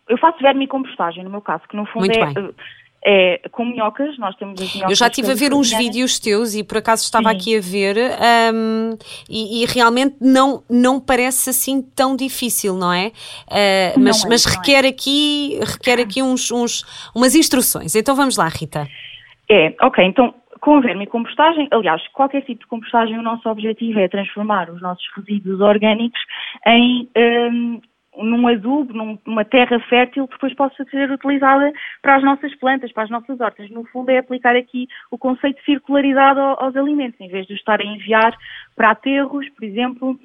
eu 0.07 0.18
faço 0.18 0.39
vermicompostagem, 0.39 1.24
no 1.24 1.30
meu 1.30 1.42
caso, 1.42 1.63
que 1.68 1.75
no 1.75 1.86
fundo 1.86 2.06
Muito 2.06 2.18
é, 2.18 2.33
bem. 2.33 2.50
é 3.06 3.50
com 3.51 3.65
minhocas, 3.65 4.18
nós 4.18 4.35
temos 4.35 4.61
as 4.61 4.73
minhocas. 4.73 4.92
Eu 4.92 4.95
já 4.95 5.07
estive 5.07 5.31
a 5.31 5.35
ver 5.35 5.54
uns 5.54 5.71
vídeos 5.71 6.19
teus 6.19 6.56
e 6.56 6.64
por 6.64 6.78
acaso 6.78 7.04
estava 7.04 7.30
Sim. 7.31 7.35
aqui 7.35 7.57
a 7.57 7.61
ver 7.61 7.97
um, 8.54 8.97
e, 9.30 9.64
e, 9.64 9.66
realmente 9.66 10.16
não, 10.21 10.64
não 10.69 10.99
parece 10.99 11.49
assim 11.49 11.81
tão 11.81 12.16
difícil, 12.16 12.76
não 12.76 12.92
é? 12.92 13.07
Uh, 13.47 13.99
mas 13.99 14.23
não 14.23 14.28
é, 14.28 14.33
mas 14.33 14.45
requer, 14.45 14.85
é. 14.85 14.90
aqui, 14.90 15.59
requer 15.61 15.99
aqui 15.99 16.21
uns, 16.21 16.52
uns, 16.52 16.83
umas 17.16 17.35
instruções. 17.35 17.95
Então 17.95 18.16
vamos 18.16 18.37
lá, 18.37 18.47
Rita. 18.47 18.87
É, 19.49 19.73
ok, 19.81 20.04
então 20.04 20.33
com 20.59 20.78
a 20.78 20.81
vermicompostagem, 20.81 21.68
aliás, 21.71 22.06
qualquer 22.09 22.42
tipo 22.42 22.61
de 22.61 22.68
compostagem, 22.68 23.18
o 23.18 23.21
nosso 23.21 23.47
objetivo 23.47 23.99
é 23.99 24.07
transformar 24.07 24.69
os 24.69 24.81
nossos 24.81 25.06
resíduos 25.16 25.61
orgânicos 25.61 26.19
em 26.66 27.07
um, 27.16 27.81
num 28.24 28.47
adubo, 28.47 28.94
numa 29.26 29.45
terra 29.45 29.80
fértil 29.81 30.28
que 30.28 30.33
depois 30.33 30.54
possa 30.56 30.83
ser 30.86 31.12
utilizada 31.12 31.71
para 32.02 32.16
as 32.16 32.24
nossas 32.24 32.54
plantas, 32.56 32.92
para 32.92 33.04
as 33.04 33.09
nossas 33.09 33.40
hortas. 33.40 33.69
No 33.69 33.86
fundo 33.86 34.09
é 34.09 34.18
aplicar 34.18 34.56
aqui 34.56 34.88
o 35.12 35.18
conceito 35.18 35.57
de 35.59 35.66
circularidade 35.66 36.40
aos 36.40 36.76
alimentos, 36.76 37.19
em 37.19 37.30
vez 37.30 37.45
de 37.47 37.54
estar 37.54 37.80
a 37.80 37.86
enviar 37.86 38.36
para 38.76 38.92
aterros, 38.92 39.47
por 39.50 39.64
exemplo, 39.64 40.19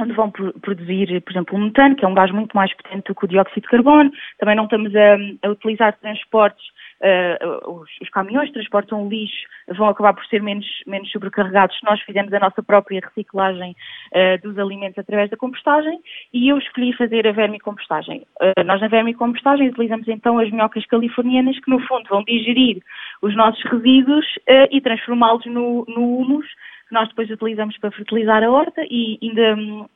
onde 0.00 0.12
vão 0.12 0.30
produzir, 0.30 1.20
por 1.22 1.32
exemplo, 1.32 1.56
o 1.56 1.60
metano, 1.60 1.96
que 1.96 2.04
é 2.04 2.08
um 2.08 2.14
gás 2.14 2.30
muito 2.30 2.56
mais 2.56 2.74
potente 2.74 3.06
do 3.06 3.14
que 3.14 3.24
o 3.24 3.28
dióxido 3.28 3.62
de 3.62 3.68
carbono. 3.68 4.10
Também 4.38 4.56
não 4.56 4.64
estamos 4.64 4.92
a, 4.94 5.16
a 5.46 5.50
utilizar 5.50 5.96
transportes 5.98 6.64
uh, 7.02 7.70
os, 7.70 7.90
os, 8.00 8.08
caminhões 8.10 8.48
que 8.48 8.54
transportam 8.54 9.08
lixo 9.08 9.46
vão 9.76 9.88
acabar 9.88 10.14
por 10.14 10.24
ser 10.26 10.42
menos, 10.42 10.66
menos 10.86 11.10
sobrecarregados 11.10 11.78
se 11.78 11.84
nós 11.84 12.00
fizermos 12.02 12.32
a 12.32 12.40
nossa 12.40 12.62
própria 12.62 13.00
reciclagem 13.00 13.74
uh, 14.12 14.42
dos 14.42 14.58
alimentos 14.58 14.98
através 14.98 15.30
da 15.30 15.36
compostagem 15.36 16.00
e 16.32 16.48
eu 16.48 16.58
escolhi 16.58 16.92
fazer 16.94 17.26
a 17.26 17.32
vermicompostagem. 17.32 18.24
Uh, 18.40 18.64
nós 18.64 18.80
na 18.80 18.88
vermicompostagem 18.88 19.68
utilizamos 19.68 20.08
então 20.08 20.38
as 20.38 20.50
minhocas 20.50 20.86
californianas 20.86 21.58
que 21.58 21.70
no 21.70 21.80
fundo 21.80 22.08
vão 22.08 22.24
digerir 22.24 22.82
os 23.20 23.36
nossos 23.36 23.62
resíduos 23.64 24.26
e 24.70 24.80
transformá-los 24.80 25.44
no, 25.46 25.84
no 25.88 26.18
humus 26.18 26.46
que 26.88 26.94
nós 26.94 27.08
depois 27.08 27.30
utilizamos 27.30 27.78
para 27.78 27.90
fertilizar 27.92 28.42
a 28.42 28.50
horta 28.50 28.82
e 28.90 29.18
ainda 29.22 29.88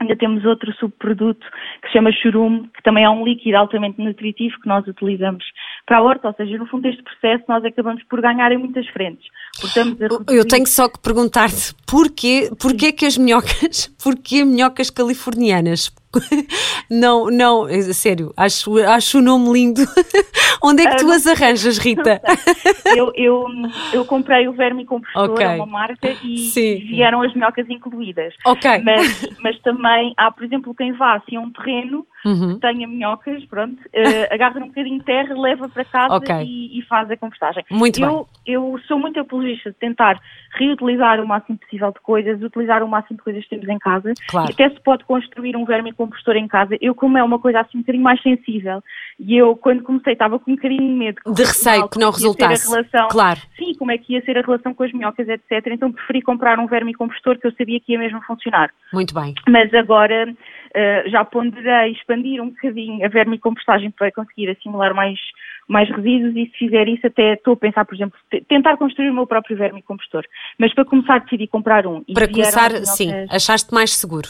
Ainda 0.00 0.14
temos 0.16 0.44
outro 0.44 0.72
subproduto 0.74 1.44
que 1.82 1.88
se 1.88 1.94
chama 1.94 2.12
churume, 2.12 2.68
que 2.68 2.82
também 2.82 3.04
é 3.04 3.10
um 3.10 3.24
líquido 3.24 3.56
altamente 3.56 4.00
nutritivo 4.00 4.60
que 4.60 4.68
nós 4.68 4.86
utilizamos 4.86 5.44
para 5.88 5.96
a 5.96 6.02
horta, 6.02 6.28
ou 6.28 6.34
seja, 6.34 6.58
no 6.58 6.66
fundo 6.66 6.82
deste 6.82 7.02
processo 7.02 7.44
nós 7.48 7.64
acabamos 7.64 8.02
por 8.04 8.20
ganhar 8.20 8.52
em 8.52 8.58
muitas 8.58 8.86
frentes. 8.88 9.26
Eu 10.28 10.46
tenho 10.46 10.66
só 10.66 10.86
que 10.86 10.98
perguntar-te 11.00 11.74
porquê, 11.86 12.50
porquê 12.60 12.92
que 12.92 13.06
as 13.06 13.16
minhocas, 13.16 13.88
porquê 14.04 14.44
minhocas 14.44 14.90
californianas? 14.90 15.90
Não, 16.90 17.26
não, 17.26 17.68
é 17.68 17.82
sério, 17.92 18.32
acho, 18.34 18.78
acho 18.78 19.18
o 19.18 19.20
nome 19.20 19.52
lindo. 19.52 19.82
Onde 20.64 20.82
é 20.82 20.90
que 20.90 20.96
tu 20.96 21.10
ah, 21.10 21.14
as 21.14 21.26
arranjas, 21.26 21.76
Rita? 21.76 22.18
Eu, 22.96 23.12
eu, 23.14 23.44
eu 23.92 24.04
comprei 24.06 24.48
o 24.48 24.54
verme 24.54 24.86
compostor, 24.86 25.30
okay. 25.30 25.46
uma 25.46 25.66
marca, 25.66 26.08
e 26.24 26.38
Sim. 26.38 26.76
vieram 26.76 27.20
as 27.20 27.34
minhocas 27.34 27.68
incluídas. 27.68 28.32
Ok. 28.46 28.82
Mas, 28.82 29.28
mas 29.42 29.60
também 29.60 30.14
há, 30.16 30.30
por 30.30 30.44
exemplo, 30.44 30.74
quem 30.74 30.92
vá 30.94 31.16
assim 31.16 31.36
a 31.36 31.40
um 31.40 31.52
terreno 31.52 32.06
uhum. 32.24 32.54
que 32.54 32.60
tenha 32.60 32.86
minhocas, 32.86 33.44
pronto, 33.46 33.74
uh, 33.74 34.28
agarra 34.32 34.60
um 34.60 34.68
bocadinho 34.68 34.98
de 34.98 35.04
terra, 35.04 35.34
leva 35.38 35.68
para 35.68 35.84
casa 35.84 36.16
okay. 36.16 36.44
e, 36.44 36.78
e, 36.78 36.82
faz 36.82 37.10
a 37.10 37.16
compostagem. 37.16 37.64
Muito 37.70 38.00
eu, 38.00 38.08
bem. 38.08 38.54
Eu 38.54 38.80
sou 38.86 38.98
muito 38.98 39.18
apologista 39.20 39.70
de 39.70 39.76
tentar 39.76 40.20
reutilizar 40.58 41.20
o 41.20 41.26
máximo 41.26 41.58
possível 41.58 41.92
de 41.92 42.00
coisas, 42.00 42.42
utilizar 42.42 42.82
o 42.82 42.88
máximo 42.88 43.16
de 43.16 43.24
coisas 43.24 43.42
que 43.44 43.50
temos 43.50 43.68
em 43.68 43.78
casa. 43.78 44.12
Claro. 44.28 44.50
Até 44.52 44.70
se 44.70 44.80
pode 44.80 45.04
construir 45.04 45.56
um 45.56 45.64
verme 45.64 45.92
compostor 45.92 46.36
em 46.36 46.48
casa. 46.48 46.76
Eu, 46.80 46.94
como 46.94 47.18
é 47.18 47.22
uma 47.22 47.38
coisa 47.38 47.60
assim 47.60 47.78
um 47.78 47.80
bocadinho 47.80 48.04
mais 48.04 48.20
sensível, 48.22 48.82
e 49.18 49.36
eu, 49.36 49.56
quando 49.56 49.82
comecei, 49.82 50.12
estava 50.12 50.38
com 50.38 50.50
um 50.50 50.54
bocadinho 50.54 50.80
de 50.80 50.94
medo. 50.94 51.20
De 51.26 51.42
receio 51.42 51.88
que 51.88 51.98
não 51.98 52.10
resultasse. 52.10 52.68
Relação, 52.68 53.08
claro. 53.08 53.40
Sim, 53.56 53.74
como 53.78 53.90
é 53.90 53.98
que 53.98 54.14
ia 54.14 54.24
ser 54.24 54.38
a 54.38 54.42
relação 54.42 54.74
com 54.74 54.82
as 54.82 54.92
minhocas, 54.92 55.28
etc. 55.28 55.66
Então 55.68 55.92
preferi 55.92 56.22
comprar 56.22 56.58
um 56.58 56.66
verme 56.66 56.94
compostor 56.94 57.38
que 57.38 57.46
eu 57.46 57.52
sabia 57.52 57.80
que 57.80 57.92
ia 57.92 57.98
mesmo 57.98 58.20
funcionar. 58.22 58.70
Muito 58.92 59.14
bem. 59.14 59.34
Mas 59.48 59.72
agora 59.74 60.32
uh, 60.78 61.10
já 61.10 61.24
ponderei 61.24 61.92
expandir 61.92 62.40
um 62.40 62.50
bocadinho 62.50 63.04
a 63.04 63.08
vermicompostagem 63.08 63.90
para 63.90 64.12
conseguir 64.12 64.50
assimilar 64.50 64.94
mais, 64.94 65.18
mais 65.66 65.88
resíduos 65.88 66.36
e 66.36 66.46
se 66.46 66.58
fizer 66.58 66.88
isso 66.88 67.06
até 67.06 67.34
estou 67.34 67.54
a 67.54 67.56
pensar, 67.56 67.84
por 67.84 67.94
exemplo, 67.94 68.18
tentar 68.48 68.76
construir 68.76 69.10
o 69.10 69.14
meu 69.14 69.26
próprio 69.26 69.56
vermicompostor. 69.56 70.24
Mas 70.58 70.72
para 70.74 70.84
começar 70.84 71.20
decidi 71.20 71.46
comprar 71.46 71.86
um. 71.86 72.02
para 72.14 72.28
começar, 72.28 72.70
sim, 72.84 73.10
achaste 73.30 73.74
mais 73.74 73.96
seguro? 73.96 74.28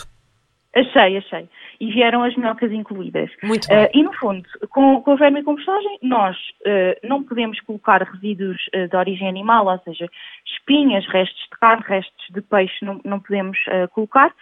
Achei, 0.74 1.16
achei. 1.16 1.48
E 1.80 1.90
vieram 1.90 2.22
as 2.22 2.36
minhocas 2.36 2.70
incluídas. 2.70 3.30
Muito 3.42 3.66
bem. 3.68 3.84
Uh, 3.84 3.90
e 3.94 4.02
no 4.02 4.12
fundo, 4.14 4.46
com, 4.70 5.00
com 5.00 5.12
a 5.12 5.16
vermicompostagem, 5.16 5.98
nós 6.02 6.36
uh, 6.36 7.08
não 7.08 7.22
podemos 7.22 7.58
colocar 7.60 8.02
resíduos 8.02 8.58
de 8.72 8.96
origem 8.96 9.28
animal, 9.28 9.66
ou 9.66 9.78
seja, 9.80 10.08
espinhas, 10.46 11.06
restos 11.06 11.42
de 11.42 11.58
carne, 11.58 11.82
restos 11.86 12.26
de 12.30 12.42
peixe, 12.42 12.84
não, 12.84 13.00
não 13.04 13.18
podemos 13.18 13.58
colocar. 13.92 14.32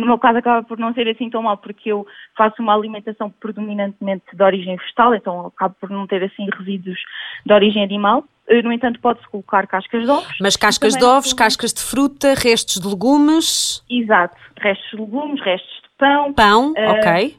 No 0.00 0.06
meu 0.06 0.18
caso 0.18 0.38
acaba 0.38 0.66
por 0.66 0.78
não 0.78 0.94
ser 0.94 1.06
assim 1.08 1.28
tão 1.28 1.42
mal 1.42 1.58
porque 1.58 1.92
eu 1.92 2.06
faço 2.36 2.62
uma 2.62 2.74
alimentação 2.74 3.30
predominantemente 3.30 4.24
de 4.32 4.42
origem 4.42 4.76
vegetal, 4.76 5.14
então 5.14 5.46
acabo 5.46 5.76
por 5.78 5.90
não 5.90 6.06
ter 6.06 6.24
assim 6.24 6.48
resíduos 6.58 6.98
de 7.44 7.52
origem 7.52 7.84
animal. 7.84 8.24
Eh, 8.48 8.62
no 8.62 8.72
entanto, 8.72 8.98
pode-se 9.00 9.28
colocar 9.28 9.66
cascas 9.66 10.04
de 10.04 10.10
ovos. 10.10 10.36
Mas 10.40 10.56
cascas 10.56 10.96
de 10.96 11.04
ovos, 11.04 11.32
cascas 11.34 11.72
de 11.72 11.82
fruta, 11.82 12.34
restos 12.34 12.80
de 12.80 12.88
legumes? 12.88 13.84
Exato, 13.88 14.36
restos 14.58 14.90
de 14.90 14.96
legumes, 14.96 15.40
restos 15.42 15.82
de 15.82 15.88
pão. 15.98 16.32
Pão, 16.32 16.72
uh, 16.72 16.98
ok. 16.98 17.36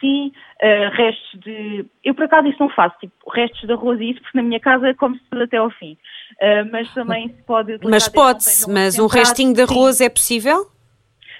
Sim, 0.00 0.32
uh, 0.62 0.96
restos 0.96 1.40
de... 1.40 1.84
Eu 2.04 2.14
por 2.14 2.24
acaso 2.24 2.46
isso 2.46 2.58
não 2.60 2.68
faço, 2.70 2.96
tipo, 3.00 3.14
restos 3.30 3.60
de 3.60 3.72
arroz 3.72 4.00
e 4.00 4.10
isso, 4.10 4.22
porque 4.22 4.38
na 4.38 4.44
minha 4.44 4.60
casa 4.60 4.94
come-se 4.94 5.22
tudo 5.30 5.42
até 5.42 5.56
ao 5.56 5.70
fim. 5.70 5.98
Uh, 6.40 6.70
mas 6.70 6.92
também 6.94 7.28
se 7.28 7.42
pode... 7.42 7.78
Mas 7.82 8.08
pode-se, 8.08 8.70
mas 8.70 8.98
um 8.98 9.06
restinho 9.06 9.52
de 9.52 9.62
arroz 9.62 9.96
sim. 9.96 10.04
é 10.04 10.08
possível? 10.08 10.73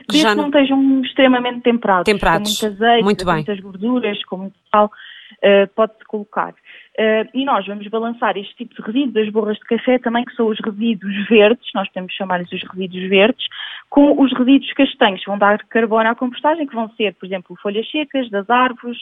Desde 0.08 0.28
que 0.28 0.34
não... 0.34 0.42
não 0.42 0.46
estejam 0.48 1.00
extremamente 1.02 1.60
temperados. 1.60 2.04
Temperados. 2.04 2.60
Com 2.60 2.66
muito 2.66 2.82
azeite, 2.82 3.04
muito 3.04 3.24
com 3.24 3.32
muitas 3.32 3.60
gorduras, 3.60 4.24
com 4.24 4.36
muito 4.36 4.56
sal, 4.70 4.86
uh, 4.86 5.68
pode-se 5.74 6.04
colocar. 6.04 6.50
Uh, 6.50 7.26
e 7.34 7.44
nós 7.44 7.66
vamos 7.66 7.86
balançar 7.88 8.36
este 8.36 8.54
tipo 8.54 8.74
de 8.74 8.82
resíduos, 8.82 9.14
das 9.14 9.28
borras 9.30 9.56
de 9.56 9.64
café 9.64 9.98
também, 9.98 10.24
que 10.24 10.34
são 10.34 10.46
os 10.46 10.58
resíduos 10.60 11.28
verdes, 11.28 11.68
nós 11.74 11.88
podemos 11.88 12.12
chamar-lhes 12.12 12.52
os 12.52 12.62
resíduos 12.62 13.08
verdes, 13.08 13.46
com 13.90 14.22
os 14.22 14.32
resíduos 14.32 14.72
castanhos, 14.74 15.22
vão 15.26 15.38
dar 15.38 15.58
carbono 15.64 16.08
à 16.08 16.14
compostagem, 16.14 16.66
que 16.66 16.74
vão 16.74 16.88
ser, 16.90 17.14
por 17.14 17.26
exemplo, 17.26 17.56
folhas 17.60 17.90
secas 17.90 18.30
das 18.30 18.48
árvores, 18.48 18.98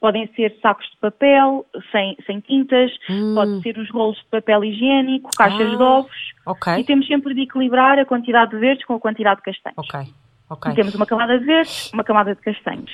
podem 0.00 0.28
ser 0.34 0.56
sacos 0.60 0.86
de 0.90 0.96
papel 0.96 1.64
sem, 1.92 2.16
sem 2.26 2.40
tintas, 2.40 2.92
hum. 3.08 3.34
pode 3.34 3.62
ser 3.62 3.78
os 3.78 3.88
rolos 3.90 4.18
de 4.18 4.26
papel 4.26 4.64
higiênico, 4.64 5.30
caixas 5.36 5.72
ah, 5.72 5.76
de 5.76 5.82
ovos. 5.82 6.34
Okay. 6.46 6.80
E 6.80 6.84
temos 6.84 7.06
sempre 7.06 7.34
de 7.34 7.42
equilibrar 7.42 7.98
a 7.98 8.04
quantidade 8.04 8.50
de 8.50 8.58
verdes 8.58 8.84
com 8.84 8.94
a 8.94 9.00
quantidade 9.00 9.36
de 9.38 9.44
castanhos. 9.44 9.78
Ok. 9.78 10.25
Okay. 10.48 10.74
Temos 10.74 10.94
uma 10.94 11.06
camada 11.06 11.38
de 11.38 11.44
verdes, 11.44 11.90
uma 11.92 12.04
camada 12.04 12.34
de 12.34 12.40
castanhos. 12.40 12.92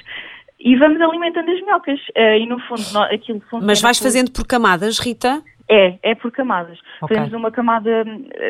E 0.58 0.76
vamos 0.76 1.00
alimentando 1.00 1.50
as 1.50 1.60
minhocas. 1.60 1.98
Uh, 2.16 2.36
e 2.38 2.46
no 2.46 2.58
fundo, 2.60 2.98
aquilo 3.04 3.40
funciona. 3.40 3.66
Mas 3.66 3.80
vais 3.80 3.98
fazendo 3.98 4.30
por 4.30 4.46
camadas, 4.46 4.98
Rita? 4.98 5.42
É, 5.74 5.98
é 6.02 6.14
por 6.14 6.30
camadas. 6.30 6.78
Okay. 7.00 7.16
Fazemos 7.16 7.32
uma 7.32 7.50
camada. 7.50 8.04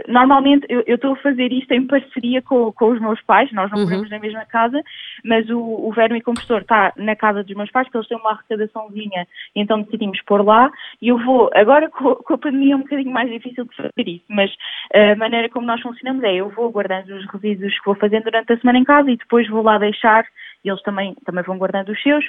Normalmente 0.09 0.67
eu, 0.69 0.83
estou 0.89 1.13
a 1.13 1.17
fazer 1.17 1.53
isto 1.53 1.71
em 1.71 1.87
parceria 1.87 2.43
com, 2.43 2.73
com 2.73 2.91
os 2.91 3.01
meus 3.01 3.21
pais, 3.23 3.53
nós 3.53 3.71
não 3.71 3.79
uhum. 3.79 3.85
moramos 3.85 4.11
na 4.11 4.19
mesma 4.19 4.45
casa, 4.45 4.83
mas 5.25 5.49
o, 5.49 5.61
o 5.61 5.93
verme 5.93 6.21
compostor 6.21 6.63
está 6.63 6.93
na 6.97 7.15
casa 7.15 7.45
dos 7.45 7.55
meus 7.55 7.71
pais, 7.71 7.87
porque 7.87 7.99
eles 7.99 8.09
têm 8.09 8.19
uma 8.19 8.33
arrecadaçãozinha, 8.33 9.29
então 9.55 9.83
decidimos 9.83 10.21
pôr 10.23 10.45
lá. 10.45 10.69
E 11.01 11.11
eu 11.11 11.19
vou, 11.19 11.49
agora 11.55 11.89
com, 11.91 12.17
com, 12.17 12.35
a 12.35 12.39
pandemia 12.39 12.75
é 12.75 12.77
um 12.77 12.81
bocadinho 12.81 13.13
mais 13.13 13.31
difícil 13.31 13.67
de 13.67 13.77
fazer 13.77 14.09
isso, 14.09 14.25
mas 14.29 14.53
a 14.93 15.15
maneira 15.15 15.49
como 15.49 15.65
nós 15.65 15.81
funcionamos 15.81 16.25
é: 16.25 16.35
eu 16.35 16.49
vou 16.51 16.73
guardando 16.73 17.09
os 17.11 17.25
resíduos 17.31 17.79
que 17.79 17.85
vou 17.87 17.95
fazendo 17.95 18.25
durante 18.25 18.53
a 18.53 18.59
semana 18.59 18.81
em 18.81 18.85
casa 18.85 19.09
e 19.09 19.17
depois 19.17 19.49
vou 19.49 19.63
lá 19.63 19.79
deixar, 19.79 20.25
e 20.65 20.69
eles 20.69 20.83
também, 20.83 21.15
também 21.25 21.45
vão 21.45 21.57
guardando 21.57 21.93
os 21.93 22.03
seus 22.03 22.25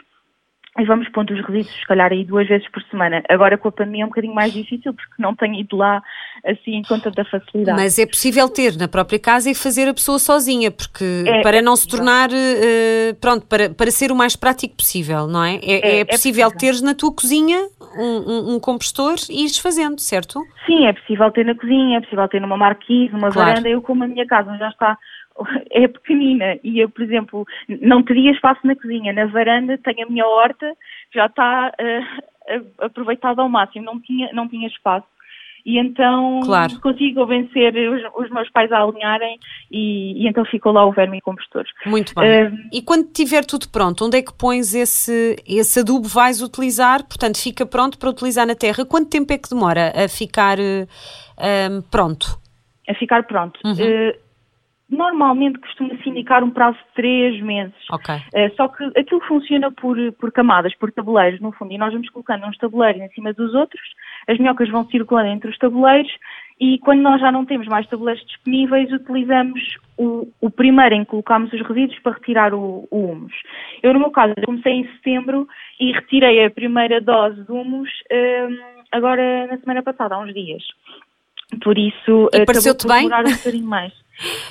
e 0.79 0.85
vamos 0.85 1.07
pondo 1.09 1.31
os 1.33 1.39
resíduos, 1.45 1.75
se 1.75 1.85
calhar, 1.85 2.11
aí 2.11 2.25
duas 2.25 2.47
vezes 2.47 2.67
por 2.69 2.81
semana. 2.83 3.21
Agora 3.29 3.57
com 3.57 3.67
a 3.67 3.71
pandemia 3.71 4.03
é 4.03 4.05
um 4.05 4.09
bocadinho 4.09 4.33
mais 4.33 4.51
difícil 4.51 4.91
porque 4.93 5.13
não 5.19 5.35
tenho 5.35 5.53
ido 5.53 5.77
lá 5.77 6.01
assim 6.43 6.81
com 6.87 6.99
tanta 6.99 7.23
facilidade. 7.25 7.79
Mas 7.79 7.99
é 7.99 8.07
possível 8.07 8.49
ter 8.49 8.75
na 8.75 8.87
própria 8.87 9.19
casa 9.19 9.51
e 9.51 9.55
fazer 9.55 9.87
a 9.87 9.93
pessoa 9.93 10.17
sozinha, 10.17 10.71
porque 10.71 11.25
é, 11.27 11.41
para 11.41 11.61
não 11.61 11.75
se 11.75 11.87
tornar, 11.87 12.29
uh, 12.29 13.15
pronto, 13.21 13.45
para, 13.45 13.69
para 13.69 13.91
ser 13.91 14.11
o 14.11 14.15
mais 14.15 14.35
prático 14.35 14.75
possível, 14.75 15.27
não 15.27 15.43
é? 15.43 15.57
É, 15.57 15.97
é, 15.97 15.99
é 15.99 16.05
possível, 16.05 16.47
é 16.47 16.57
teres 16.57 16.81
na 16.81 16.95
tua 16.95 17.13
cozinha 17.13 17.59
um, 17.95 18.01
um, 18.01 18.55
um, 18.55 18.59
compostor 18.59 19.15
e 19.29 19.43
ires 19.43 19.59
fazendo, 19.59 19.99
certo? 19.99 20.39
Sim, 20.65 20.87
é 20.87 20.93
possível 20.93 21.29
ter 21.31 21.45
na 21.45 21.53
cozinha, 21.53 21.97
é 21.97 22.01
possível 22.01 22.27
ter 22.27 22.41
numa 22.41 22.57
marquise, 22.57 23.13
numa 23.13 23.29
claro. 23.31 23.49
varanda. 23.49 23.69
Eu, 23.69 23.81
como 23.81 24.03
a 24.03 24.07
minha 24.07 24.25
casa 24.25 24.57
já 24.57 24.69
está 24.69 24.97
é 25.71 25.87
pequenina 25.87 26.57
e 26.63 26.79
eu, 26.79 26.89
por 26.89 27.01
exemplo, 27.01 27.45
não 27.81 28.03
teria 28.03 28.31
espaço 28.31 28.65
na 28.65 28.75
cozinha. 28.75 29.13
Na 29.13 29.25
varanda 29.25 29.77
tenho 29.77 30.05
a 30.05 30.09
minha 30.09 30.27
horta, 30.27 30.73
já 31.13 31.25
está 31.25 31.71
uh, 31.79 32.85
aproveitada 32.85 33.41
ao 33.41 33.49
máximo, 33.49 33.85
não 33.85 33.99
tinha, 33.99 34.31
não 34.33 34.47
tinha 34.47 34.67
espaço. 34.67 35.07
E 35.65 35.79
então 35.79 36.41
claro. 36.43 36.77
consigo 36.81 37.25
vencer 37.25 37.73
os, 37.73 38.25
os, 38.25 38.29
meus 38.31 38.49
pais 38.51 38.69
a 38.69 38.83
alinharem 38.83 39.39
e, 39.71 40.21
e, 40.21 40.27
então 40.27 40.43
ficou 40.43 40.73
lá 40.73 40.85
o 40.85 40.91
verme 40.91 41.21
compostor. 41.21 41.63
Muito 41.85 42.13
bem. 42.15 42.47
Uh, 42.47 42.57
e 42.73 42.81
quando 42.81 43.09
tiver 43.13 43.45
tudo 43.45 43.69
pronto, 43.69 44.05
onde 44.05 44.17
é 44.17 44.21
que 44.21 44.33
pões 44.37 44.75
esse, 44.75 45.37
esse 45.47 45.79
adubo 45.79 46.05
vais 46.05 46.41
utilizar? 46.41 47.07
Portanto, 47.07 47.41
fica 47.41 47.65
pronto 47.65 47.97
para 47.97 48.09
utilizar 48.09 48.45
na 48.45 48.55
terra. 48.55 48.85
Quanto 48.85 49.09
tempo 49.09 49.31
é 49.31 49.37
que 49.37 49.49
demora 49.49 49.93
a 49.95 50.09
ficar 50.09 50.57
uh, 50.59 51.81
pronto? 51.89 52.37
A 52.89 52.93
ficar 52.95 53.23
pronto. 53.23 53.57
Uhum. 53.63 53.71
Uh, 53.71 54.22
normalmente 54.93 55.59
costuma-se 55.59 56.09
indicar 56.09 56.43
um 56.43 56.49
prazo 56.49 56.77
de 56.77 56.93
três 56.95 57.41
meses. 57.41 57.73
Okay. 57.91 58.17
Uh, 58.17 58.55
só 58.55 58.67
que 58.67 58.83
aquilo 58.97 59.21
funciona 59.21 59.71
por, 59.71 59.97
por 60.13 60.31
camadas, 60.31 60.75
por 60.75 60.91
tabuleiros, 60.91 61.39
no 61.39 61.51
fundo, 61.51 61.73
e 61.73 61.77
nós 61.77 61.91
vamos 61.91 62.09
colocando 62.09 62.45
uns 62.45 62.57
tabuleiros 62.57 63.01
em 63.01 63.09
cima 63.09 63.33
dos 63.33 63.53
outros, 63.53 63.81
as 64.27 64.37
minhocas 64.37 64.69
vão 64.69 64.85
circulando 64.85 65.29
entre 65.29 65.49
os 65.49 65.57
tabuleiros 65.57 66.11
e 66.59 66.77
quando 66.79 67.01
nós 67.01 67.19
já 67.19 67.31
não 67.31 67.45
temos 67.45 67.67
mais 67.67 67.87
tabuleiros 67.87 68.23
disponíveis, 68.25 68.91
utilizamos 68.91 69.77
o, 69.97 70.31
o 70.39 70.49
primeiro 70.49 70.95
em 70.95 71.03
que 71.03 71.09
colocamos 71.11 71.51
os 71.51 71.61
resíduos 71.61 71.99
para 71.99 72.13
retirar 72.13 72.53
o, 72.53 72.87
o 72.89 73.11
humus. 73.11 73.33
Eu, 73.81 73.93
no 73.93 73.99
meu 73.99 74.11
caso, 74.11 74.33
comecei 74.45 74.73
em 74.73 74.87
setembro 74.93 75.47
e 75.79 75.91
retirei 75.91 76.45
a 76.45 76.51
primeira 76.51 77.01
dose 77.01 77.43
de 77.43 77.51
humus 77.51 77.89
um, 78.11 78.57
agora 78.91 79.47
na 79.47 79.57
semana 79.57 79.81
passada, 79.81 80.15
há 80.15 80.19
uns 80.19 80.33
dias. 80.33 80.63
Por 81.61 81.77
isso, 81.77 82.29
e 82.33 82.45
pareceu-te 82.45 82.87
bem? 82.87 83.07
um 83.07 83.09
bocadinho 83.09 83.67
mais. 83.67 84.02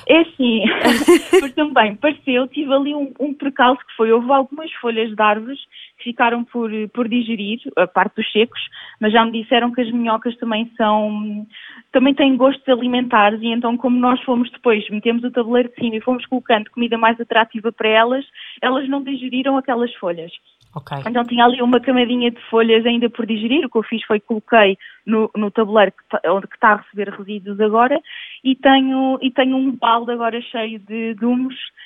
É 0.06 0.18
assim, 0.18 0.64
mas 1.40 1.52
também 1.54 1.94
pareceu, 1.94 2.48
tive 2.48 2.72
ali 2.72 2.94
um, 2.94 3.12
um 3.20 3.32
percalço 3.32 3.80
que 3.86 3.94
foi, 3.96 4.10
houve 4.10 4.30
algumas 4.32 4.70
folhas 4.74 5.14
de 5.14 5.22
árvores 5.22 5.60
que 5.98 6.04
ficaram 6.04 6.44
por, 6.44 6.70
por 6.92 7.08
digerir, 7.08 7.60
a 7.76 7.86
parte 7.86 8.16
dos 8.16 8.32
secos, 8.32 8.60
mas 9.00 9.12
já 9.12 9.24
me 9.24 9.40
disseram 9.40 9.72
que 9.72 9.80
as 9.80 9.90
minhocas 9.92 10.36
também 10.36 10.70
são, 10.76 11.46
também 11.92 12.12
têm 12.12 12.36
gostos 12.36 12.68
alimentares 12.68 13.40
e 13.40 13.46
então 13.46 13.76
como 13.76 13.98
nós 13.98 14.20
fomos 14.22 14.50
depois, 14.50 14.88
metemos 14.90 15.22
o 15.22 15.30
tabuleiro 15.30 15.68
de 15.68 15.76
cima 15.76 15.96
e 15.96 16.00
fomos 16.00 16.26
colocando 16.26 16.70
comida 16.70 16.98
mais 16.98 17.20
atrativa 17.20 17.70
para 17.70 17.88
elas, 17.88 18.24
elas 18.60 18.88
não 18.88 19.02
digeriram 19.02 19.56
aquelas 19.56 19.94
folhas. 19.94 20.32
Okay. 20.74 21.02
Então 21.06 21.24
tinha 21.24 21.44
ali 21.44 21.60
uma 21.60 21.80
camadinha 21.80 22.30
de 22.30 22.40
folhas 22.48 22.86
ainda 22.86 23.10
por 23.10 23.26
digerir. 23.26 23.66
O 23.66 23.70
que 23.70 23.76
eu 23.76 23.82
fiz 23.82 24.02
foi 24.04 24.20
coloquei 24.20 24.78
no, 25.06 25.30
no 25.36 25.50
tabuleiro 25.50 25.92
que 25.92 26.08
tá, 26.08 26.20
onde 26.32 26.46
está 26.46 26.72
a 26.72 26.76
receber 26.76 27.10
resíduos 27.10 27.60
agora 27.60 28.00
e 28.42 28.54
tenho, 28.56 29.18
e 29.20 29.30
tenho 29.30 29.56
um 29.56 29.76
balde 29.76 30.12
agora 30.12 30.40
cheio 30.40 30.78
de, 30.78 31.14
de 31.14 31.26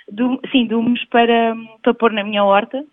de, 0.09 0.23
sim, 0.53 0.67
de 0.67 1.07
para, 1.07 1.57
para 1.83 1.95
pôr 1.95 2.13
na 2.13 2.23
minha 2.23 2.45
horta 2.45 2.85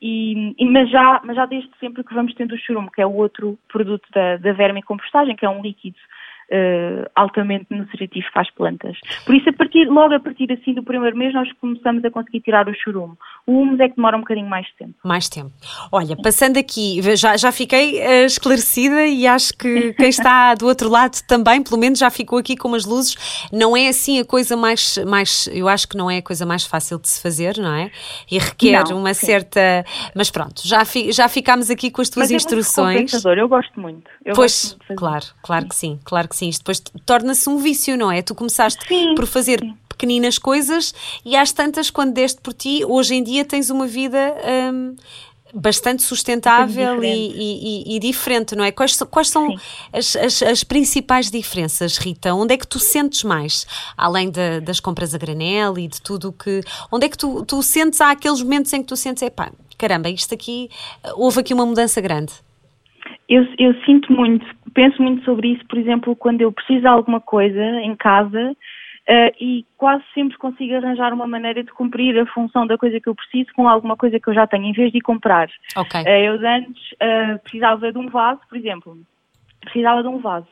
E, 0.00 0.54
e, 0.58 0.64
mas, 0.64 0.90
já, 0.90 1.20
mas 1.22 1.36
já 1.36 1.46
desde 1.46 1.70
sempre 1.78 2.02
que 2.02 2.14
vamos 2.14 2.34
tendo 2.34 2.54
o 2.54 2.58
churume, 2.58 2.90
que 2.90 3.02
é 3.02 3.06
o 3.06 3.14
outro 3.14 3.58
produto 3.68 4.08
da, 4.12 4.38
da 4.38 4.52
vermicompostagem, 4.52 5.36
que 5.36 5.44
é 5.44 5.50
um 5.50 5.60
líquido 5.60 5.98
uh, 6.50 7.10
altamente 7.14 7.66
nutritivo 7.70 8.26
para 8.32 8.42
as 8.42 8.50
plantas. 8.50 8.98
Por 9.24 9.34
isso, 9.34 9.48
a 9.48 9.52
partir, 9.52 9.86
logo 9.88 10.14
a 10.14 10.20
partir 10.20 10.50
assim 10.52 10.74
do 10.74 10.82
primeiro 10.82 11.16
mês, 11.16 11.32
nós 11.34 11.50
começamos 11.60 12.04
a 12.04 12.10
conseguir 12.10 12.40
tirar 12.40 12.68
o 12.68 12.74
churume. 12.74 13.14
O 13.46 13.60
humus 13.60 13.80
é 13.80 13.88
que 13.88 13.96
demora 13.96 14.16
um 14.16 14.20
bocadinho 14.20 14.48
mais 14.48 14.66
tempo. 14.78 14.94
Mais 15.04 15.28
tempo. 15.28 15.52
Olha, 15.90 16.16
passando 16.16 16.58
aqui, 16.58 17.00
já, 17.16 17.36
já 17.36 17.52
fiquei 17.52 18.00
uh, 18.00 18.26
esclarecida 18.26 19.06
e 19.06 19.26
acho 19.26 19.52
que 19.56 19.92
quem 19.94 20.08
está 20.10 20.54
do 20.54 20.66
outro 20.66 20.88
lado 20.88 21.18
também, 21.26 21.62
pelo 21.62 21.78
menos 21.78 21.98
já 21.98 22.10
ficou 22.10 22.38
aqui 22.38 22.56
com 22.56 22.68
umas 22.68 22.84
luzes. 22.84 23.16
Não 23.52 23.76
é 23.76 23.88
assim 23.88 24.20
a 24.20 24.24
coisa 24.24 24.56
mais, 24.56 24.98
mais 25.06 25.48
eu 25.52 25.68
acho 25.68 25.88
que 25.88 25.96
não 25.96 26.10
é 26.10 26.18
a 26.18 26.22
coisa 26.22 26.46
mais 26.46 26.64
fácil 26.64 26.98
de 26.98 27.08
se 27.08 27.22
fazer, 27.22 27.56
não 27.58 27.74
é? 27.74 27.90
E 28.30 28.38
requer 28.38 28.84
não, 28.88 28.98
uma 28.98 29.14
sim. 29.14 29.26
certa. 29.26 29.84
Mas 30.14 30.30
pronto, 30.30 30.62
já, 30.64 30.84
fi, 30.84 31.12
já 31.12 31.28
ficámos 31.28 31.70
aqui 31.70 31.90
com 31.90 32.02
as 32.02 32.08
tuas 32.08 32.30
Mas 32.30 32.44
instruções. 32.44 33.24
É 33.24 33.32
eu 33.40 33.48
gosto 33.48 33.80
muito. 33.80 34.10
Eu 34.24 34.34
pois, 34.34 34.64
gosto 34.64 34.78
muito 34.88 34.98
claro, 34.98 35.26
claro 35.42 35.68
que 35.68 35.74
sim, 35.74 35.98
claro 36.04 36.28
que 36.28 36.31
sim. 36.36 36.48
Isto 36.48 36.60
depois 36.60 36.82
torna-se 37.04 37.48
um 37.48 37.58
vício, 37.58 37.96
não 37.96 38.10
é? 38.10 38.22
Tu 38.22 38.34
começaste 38.34 38.86
sim, 38.86 39.14
por 39.14 39.26
fazer 39.26 39.60
sim. 39.60 39.76
pequeninas 39.88 40.38
coisas 40.38 40.94
e 41.24 41.36
às 41.36 41.52
tantas, 41.52 41.90
quando 41.90 42.12
deste 42.12 42.40
por 42.40 42.52
ti, 42.52 42.84
hoje 42.84 43.14
em 43.14 43.22
dia 43.22 43.44
tens 43.44 43.70
uma 43.70 43.86
vida. 43.86 44.34
Hum, 44.72 44.96
bastante 45.54 46.02
sustentável 46.02 47.04
e, 47.04 47.08
e, 47.08 47.96
e, 47.96 47.98
diferente, 47.98 48.56
não 48.56 48.64
é? 48.64 48.72
Quais, 48.72 48.96
quais 49.10 49.28
são 49.28 49.54
as, 49.92 50.16
as, 50.16 50.42
as, 50.42 50.64
principais 50.64 51.30
diferenças, 51.30 51.98
Rita? 51.98 52.32
Onde 52.34 52.54
é 52.54 52.56
que 52.56 52.66
tu 52.66 52.78
sentes 52.78 53.22
mais? 53.22 53.66
Além 53.96 54.30
de, 54.30 54.60
das 54.60 54.80
compras 54.80 55.14
a 55.14 55.18
granel 55.18 55.78
e 55.78 55.86
de 55.86 56.00
tudo 56.00 56.30
o 56.30 56.32
que. 56.32 56.62
Onde 56.90 57.06
é 57.06 57.08
que 57.08 57.18
tu, 57.18 57.44
tu 57.44 57.62
sentes? 57.62 58.00
Há 58.00 58.12
aqueles 58.12 58.40
momentos 58.40 58.72
em 58.72 58.80
que 58.80 58.88
tu 58.88 58.96
sentes, 58.96 59.22
epá, 59.22 59.52
caramba, 59.76 60.08
isto 60.08 60.32
aqui. 60.32 60.70
Houve 61.14 61.40
aqui 61.40 61.52
uma 61.52 61.66
mudança 61.66 62.00
grande. 62.00 62.32
Eu, 63.28 63.46
eu 63.58 63.74
sinto 63.84 64.12
muito 64.12 64.44
penso 64.72 65.02
muito 65.02 65.24
sobre 65.24 65.48
isso, 65.48 65.64
por 65.66 65.78
exemplo, 65.78 66.16
quando 66.16 66.40
eu 66.40 66.52
preciso 66.52 66.80
de 66.80 66.86
alguma 66.86 67.20
coisa 67.20 67.62
em 67.80 67.94
casa 67.94 68.50
uh, 68.50 69.34
e 69.40 69.64
quase 69.76 70.02
sempre 70.14 70.36
consigo 70.38 70.74
arranjar 70.74 71.12
uma 71.12 71.26
maneira 71.26 71.62
de 71.62 71.72
cumprir 71.72 72.18
a 72.18 72.26
função 72.26 72.66
da 72.66 72.78
coisa 72.78 73.00
que 73.00 73.08
eu 73.08 73.14
preciso 73.14 73.52
com 73.54 73.68
alguma 73.68 73.96
coisa 73.96 74.18
que 74.18 74.28
eu 74.28 74.34
já 74.34 74.46
tenho, 74.46 74.64
em 74.64 74.72
vez 74.72 74.90
de 74.90 74.98
ir 74.98 75.02
comprar. 75.02 75.48
Okay. 75.76 76.02
Uh, 76.02 76.08
eu 76.08 76.48
antes 76.48 76.92
uh, 76.92 77.38
precisava 77.42 77.92
de 77.92 77.98
um 77.98 78.08
vaso, 78.08 78.40
por 78.48 78.58
exemplo, 78.58 78.98
precisava 79.60 80.02
de 80.02 80.08
um 80.08 80.18
vaso. 80.18 80.48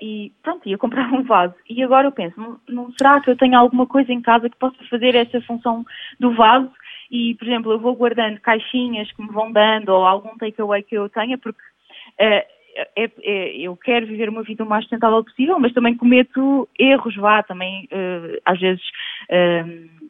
E 0.00 0.32
pronto, 0.40 0.68
ia 0.68 0.78
comprar 0.78 1.12
um 1.12 1.24
vaso. 1.24 1.54
E 1.68 1.82
agora 1.82 2.06
eu 2.06 2.12
penso, 2.12 2.38
não, 2.40 2.60
não, 2.68 2.92
será 2.92 3.20
que 3.20 3.28
eu 3.28 3.36
tenho 3.36 3.58
alguma 3.58 3.86
coisa 3.86 4.12
em 4.12 4.20
casa 4.20 4.48
que 4.48 4.56
possa 4.56 4.76
fazer 4.88 5.16
essa 5.16 5.40
função 5.40 5.84
do 6.20 6.32
vaso? 6.32 6.70
E, 7.10 7.34
por 7.34 7.46
exemplo, 7.46 7.72
eu 7.72 7.78
vou 7.78 7.94
guardando 7.94 8.40
caixinhas 8.40 9.10
que 9.12 9.22
me 9.22 9.28
vão 9.28 9.50
dando 9.50 9.90
ou 9.90 10.04
algum 10.04 10.36
takeaway 10.36 10.82
que 10.82 10.94
eu 10.94 11.08
tenha, 11.08 11.38
porque 11.38 11.60
uh, 12.20 12.58
é, 12.96 13.10
é, 13.22 13.56
eu 13.56 13.76
quero 13.76 14.06
viver 14.06 14.28
uma 14.28 14.42
vida 14.42 14.62
o 14.62 14.68
mais 14.68 14.84
sustentável 14.84 15.24
possível, 15.24 15.58
mas 15.58 15.72
também 15.72 15.96
cometo 15.96 16.68
erros, 16.78 17.16
vá, 17.16 17.42
também 17.42 17.88
uh, 17.92 18.40
às 18.44 18.60
vezes 18.60 18.82
uh, 19.30 20.08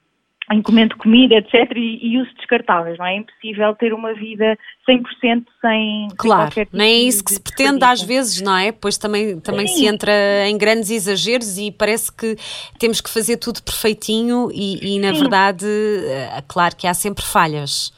encomendo 0.52 0.96
comida, 0.96 1.34
etc. 1.36 1.70
E, 1.76 1.98
e 2.02 2.18
uso 2.20 2.30
descartáveis, 2.36 2.98
não 2.98 3.06
é? 3.06 3.14
É 3.14 3.18
impossível 3.18 3.74
ter 3.74 3.92
uma 3.92 4.14
vida 4.14 4.58
100% 4.88 5.44
sem, 5.60 6.08
claro, 6.16 6.52
sem 6.52 6.64
tipo 6.64 6.76
nem 6.76 7.04
é 7.04 7.08
isso 7.08 7.24
que 7.24 7.32
se 7.32 7.40
pretende 7.40 7.84
às 7.84 8.02
vezes, 8.02 8.40
não 8.40 8.56
é? 8.56 8.72
Pois 8.72 8.96
também, 8.96 9.38
também 9.40 9.66
se 9.66 9.86
entra 9.86 10.12
em 10.46 10.56
grandes 10.56 10.90
exageros 10.90 11.58
e 11.58 11.70
parece 11.70 12.10
que 12.12 12.36
temos 12.78 13.00
que 13.00 13.10
fazer 13.10 13.36
tudo 13.36 13.62
perfeitinho 13.62 14.48
e, 14.52 14.96
e 14.96 14.98
na 14.98 15.12
Sim. 15.12 15.20
verdade, 15.20 15.66
é 15.66 16.42
claro 16.46 16.74
que 16.76 16.86
há 16.86 16.94
sempre 16.94 17.24
falhas. 17.24 17.92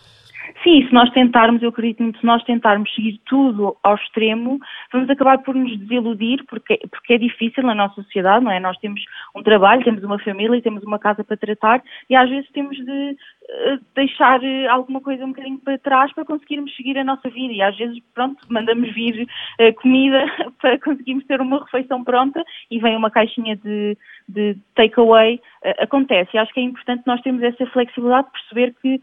Sim, 0.62 0.86
se 0.86 0.92
nós 0.92 1.08
tentarmos, 1.10 1.62
eu 1.62 1.70
acredito 1.70 2.02
muito, 2.02 2.18
se 2.18 2.26
nós 2.26 2.44
tentarmos 2.44 2.94
seguir 2.94 3.18
tudo 3.24 3.76
ao 3.82 3.94
extremo, 3.94 4.58
vamos 4.92 5.08
acabar 5.08 5.38
por 5.38 5.54
nos 5.54 5.78
desiludir, 5.78 6.44
porque, 6.46 6.78
porque 6.90 7.14
é 7.14 7.18
difícil 7.18 7.62
na 7.62 7.74
nossa 7.74 7.94
sociedade, 8.02 8.44
não 8.44 8.52
é? 8.52 8.60
Nós 8.60 8.76
temos 8.78 9.00
um 9.34 9.42
trabalho, 9.42 9.82
temos 9.82 10.04
uma 10.04 10.18
família, 10.18 10.60
temos 10.60 10.82
uma 10.82 10.98
casa 10.98 11.24
para 11.24 11.36
tratar 11.38 11.82
e 12.10 12.14
às 12.14 12.28
vezes 12.28 12.50
temos 12.50 12.76
de 12.76 13.16
uh, 13.16 13.80
deixar 13.94 14.44
eh, 14.44 14.66
alguma 14.68 15.00
coisa 15.00 15.24
um 15.24 15.28
bocadinho 15.28 15.58
para 15.60 15.78
trás 15.78 16.12
para 16.12 16.26
conseguirmos 16.26 16.76
seguir 16.76 16.98
a 16.98 17.04
nossa 17.04 17.30
vida 17.30 17.54
e 17.54 17.62
às 17.62 17.76
vezes, 17.78 17.98
pronto, 18.14 18.36
mandamos 18.50 18.92
vir 18.92 19.26
uh, 19.60 19.74
comida 19.80 20.26
para 20.60 20.78
conseguirmos 20.78 21.24
ter 21.24 21.40
uma 21.40 21.64
refeição 21.64 22.04
pronta 22.04 22.44
e 22.70 22.78
vem 22.78 22.96
uma 22.96 23.10
caixinha 23.10 23.56
de, 23.56 23.96
de 24.28 24.58
takeaway, 24.74 25.40
acontece. 25.78 26.30
E 26.34 26.38
acho 26.38 26.52
que 26.52 26.60
é 26.60 26.64
importante 26.64 27.02
nós 27.06 27.20
termos 27.22 27.42
essa 27.42 27.66
flexibilidade 27.66 28.26
de 28.26 28.32
perceber 28.32 28.74
que 28.80 29.00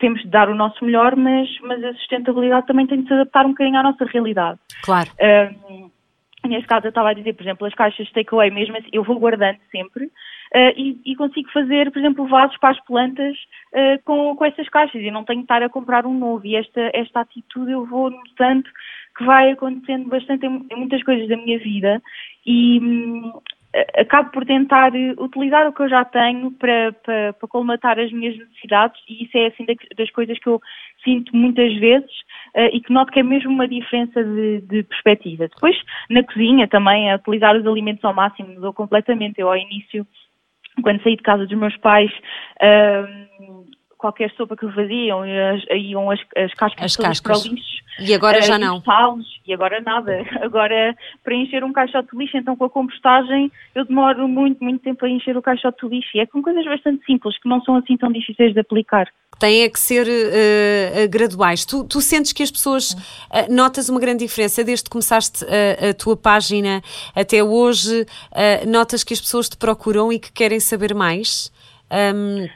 temos 0.00 0.22
de 0.22 0.28
dar 0.28 0.48
o 0.48 0.54
nosso 0.54 0.84
melhor, 0.84 1.14
mas, 1.14 1.48
mas 1.60 1.84
a 1.84 1.92
sustentabilidade 1.94 2.66
também 2.66 2.86
tem 2.86 3.02
de 3.02 3.06
se 3.06 3.14
adaptar 3.14 3.46
um 3.46 3.50
bocadinho 3.50 3.78
à 3.78 3.82
nossa 3.82 4.04
realidade. 4.06 4.58
Claro. 4.82 5.10
Um, 5.20 5.90
neste 6.48 6.66
caso, 6.66 6.86
eu 6.86 6.88
estava 6.88 7.10
a 7.10 7.14
dizer, 7.14 7.34
por 7.34 7.42
exemplo, 7.42 7.66
as 7.66 7.74
caixas 7.74 8.06
de 8.06 8.12
takeaway, 8.12 8.50
mesmo 8.50 8.76
assim, 8.76 8.88
eu 8.92 9.04
vou 9.04 9.18
guardando 9.18 9.58
sempre 9.70 10.06
uh, 10.06 10.72
e, 10.76 11.00
e, 11.04 11.14
consigo 11.14 11.50
fazer, 11.52 11.90
por 11.92 11.98
exemplo, 11.98 12.26
vasos 12.26 12.56
para 12.58 12.70
as 12.70 12.84
plantas 12.84 13.36
uh, 13.72 14.02
com, 14.04 14.34
com 14.34 14.44
essas 14.44 14.68
caixas 14.68 15.00
e 15.00 15.10
não 15.10 15.24
tenho 15.24 15.40
de 15.40 15.44
estar 15.44 15.62
a 15.62 15.68
comprar 15.68 16.06
um 16.06 16.18
novo. 16.18 16.46
E 16.46 16.56
esta, 16.56 16.90
esta 16.94 17.20
atitude 17.20 17.70
eu 17.70 17.84
vou 17.84 18.10
notando 18.10 18.68
que 19.16 19.24
vai 19.24 19.50
acontecendo 19.50 20.08
bastante 20.08 20.46
em, 20.46 20.66
em 20.70 20.76
muitas 20.76 21.02
coisas 21.02 21.28
da 21.28 21.36
minha 21.36 21.58
vida 21.58 22.02
e, 22.46 22.80
hum, 22.80 23.32
acabo 23.96 24.30
por 24.30 24.44
tentar 24.44 24.92
utilizar 25.18 25.68
o 25.68 25.72
que 25.72 25.82
eu 25.82 25.88
já 25.88 26.04
tenho 26.04 26.50
para, 26.52 26.92
para, 27.04 27.32
para 27.34 27.48
colmatar 27.48 27.98
as 27.98 28.10
minhas 28.10 28.36
necessidades 28.36 29.00
e 29.08 29.24
isso 29.24 29.38
é 29.38 29.46
assim 29.46 29.64
das 29.96 30.10
coisas 30.10 30.38
que 30.38 30.48
eu 30.48 30.60
sinto 31.04 31.34
muitas 31.34 31.72
vezes 31.74 32.10
uh, 32.56 32.68
e 32.72 32.80
que 32.80 32.92
noto 32.92 33.12
que 33.12 33.20
é 33.20 33.22
mesmo 33.22 33.50
uma 33.50 33.68
diferença 33.68 34.22
de, 34.22 34.60
de, 34.62 34.82
perspectiva. 34.82 35.48
Depois, 35.48 35.76
na 36.08 36.22
cozinha 36.24 36.66
também, 36.66 37.10
a 37.10 37.16
utilizar 37.16 37.56
os 37.56 37.66
alimentos 37.66 38.04
ao 38.04 38.14
máximo 38.14 38.54
mudou 38.54 38.72
completamente. 38.72 39.40
Eu 39.40 39.48
ao 39.48 39.56
início, 39.56 40.06
quando 40.82 41.02
saí 41.02 41.16
de 41.16 41.22
casa 41.22 41.46
dos 41.46 41.58
meus 41.58 41.76
pais, 41.76 42.10
uh, 42.62 43.66
qualquer 44.00 44.30
sopa 44.32 44.56
que 44.56 44.66
faziam, 44.72 45.24
iam 45.76 46.10
as, 46.10 46.20
as 46.34 46.54
cascas 46.54 46.84
as 46.84 46.96
cascas. 46.96 47.20
para 47.20 47.50
o 47.50 47.54
lixo. 47.54 47.80
E 48.00 48.14
agora 48.14 48.38
uh, 48.38 48.42
já 48.42 48.58
não. 48.58 48.82
E 49.46 49.52
agora 49.52 49.80
nada. 49.80 50.24
Agora, 50.40 50.96
para 51.22 51.34
encher 51.34 51.62
um 51.62 51.72
caixote 51.72 52.08
de 52.12 52.16
lixo, 52.16 52.36
então 52.36 52.56
com 52.56 52.64
a 52.64 52.70
compostagem, 52.70 53.52
eu 53.74 53.84
demoro 53.84 54.26
muito, 54.26 54.62
muito 54.62 54.80
tempo 54.82 55.04
a 55.04 55.08
encher 55.08 55.36
o 55.36 55.42
caixote 55.42 55.86
de 55.86 55.96
lixo. 55.96 56.10
E 56.14 56.20
é 56.20 56.26
com 56.26 56.42
coisas 56.42 56.64
bastante 56.64 57.04
simples, 57.04 57.38
que 57.38 57.48
não 57.48 57.60
são 57.62 57.76
assim 57.76 57.96
tão 57.96 58.10
difíceis 58.10 58.54
de 58.54 58.60
aplicar. 58.60 59.08
Têm 59.38 59.70
que 59.70 59.78
ser 59.78 60.06
uh, 60.06 61.08
graduais. 61.10 61.64
Tu, 61.64 61.84
tu, 61.84 62.00
sentes 62.00 62.32
que 62.32 62.42
as 62.42 62.50
pessoas, 62.50 62.92
uh, 62.92 63.52
notas 63.52 63.88
uma 63.88 64.00
grande 64.00 64.24
diferença 64.24 64.64
desde 64.64 64.84
que 64.84 64.90
começaste 64.90 65.44
a, 65.44 65.90
a 65.90 65.94
tua 65.94 66.16
página 66.16 66.82
até 67.14 67.42
hoje, 67.42 68.06
notas 68.66 69.04
que 69.04 69.12
as 69.12 69.20
pessoas 69.20 69.48
te 69.48 69.56
procuram 69.56 70.12
e 70.12 70.18
que 70.18 70.32
querem 70.32 70.60
saber 70.60 70.94
mais? 70.94 71.52
Um, 71.90 72.48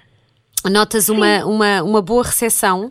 Notas 0.70 1.08
uma, 1.08 1.44
uma, 1.44 1.82
uma 1.82 2.02
boa 2.02 2.22
recepção? 2.22 2.90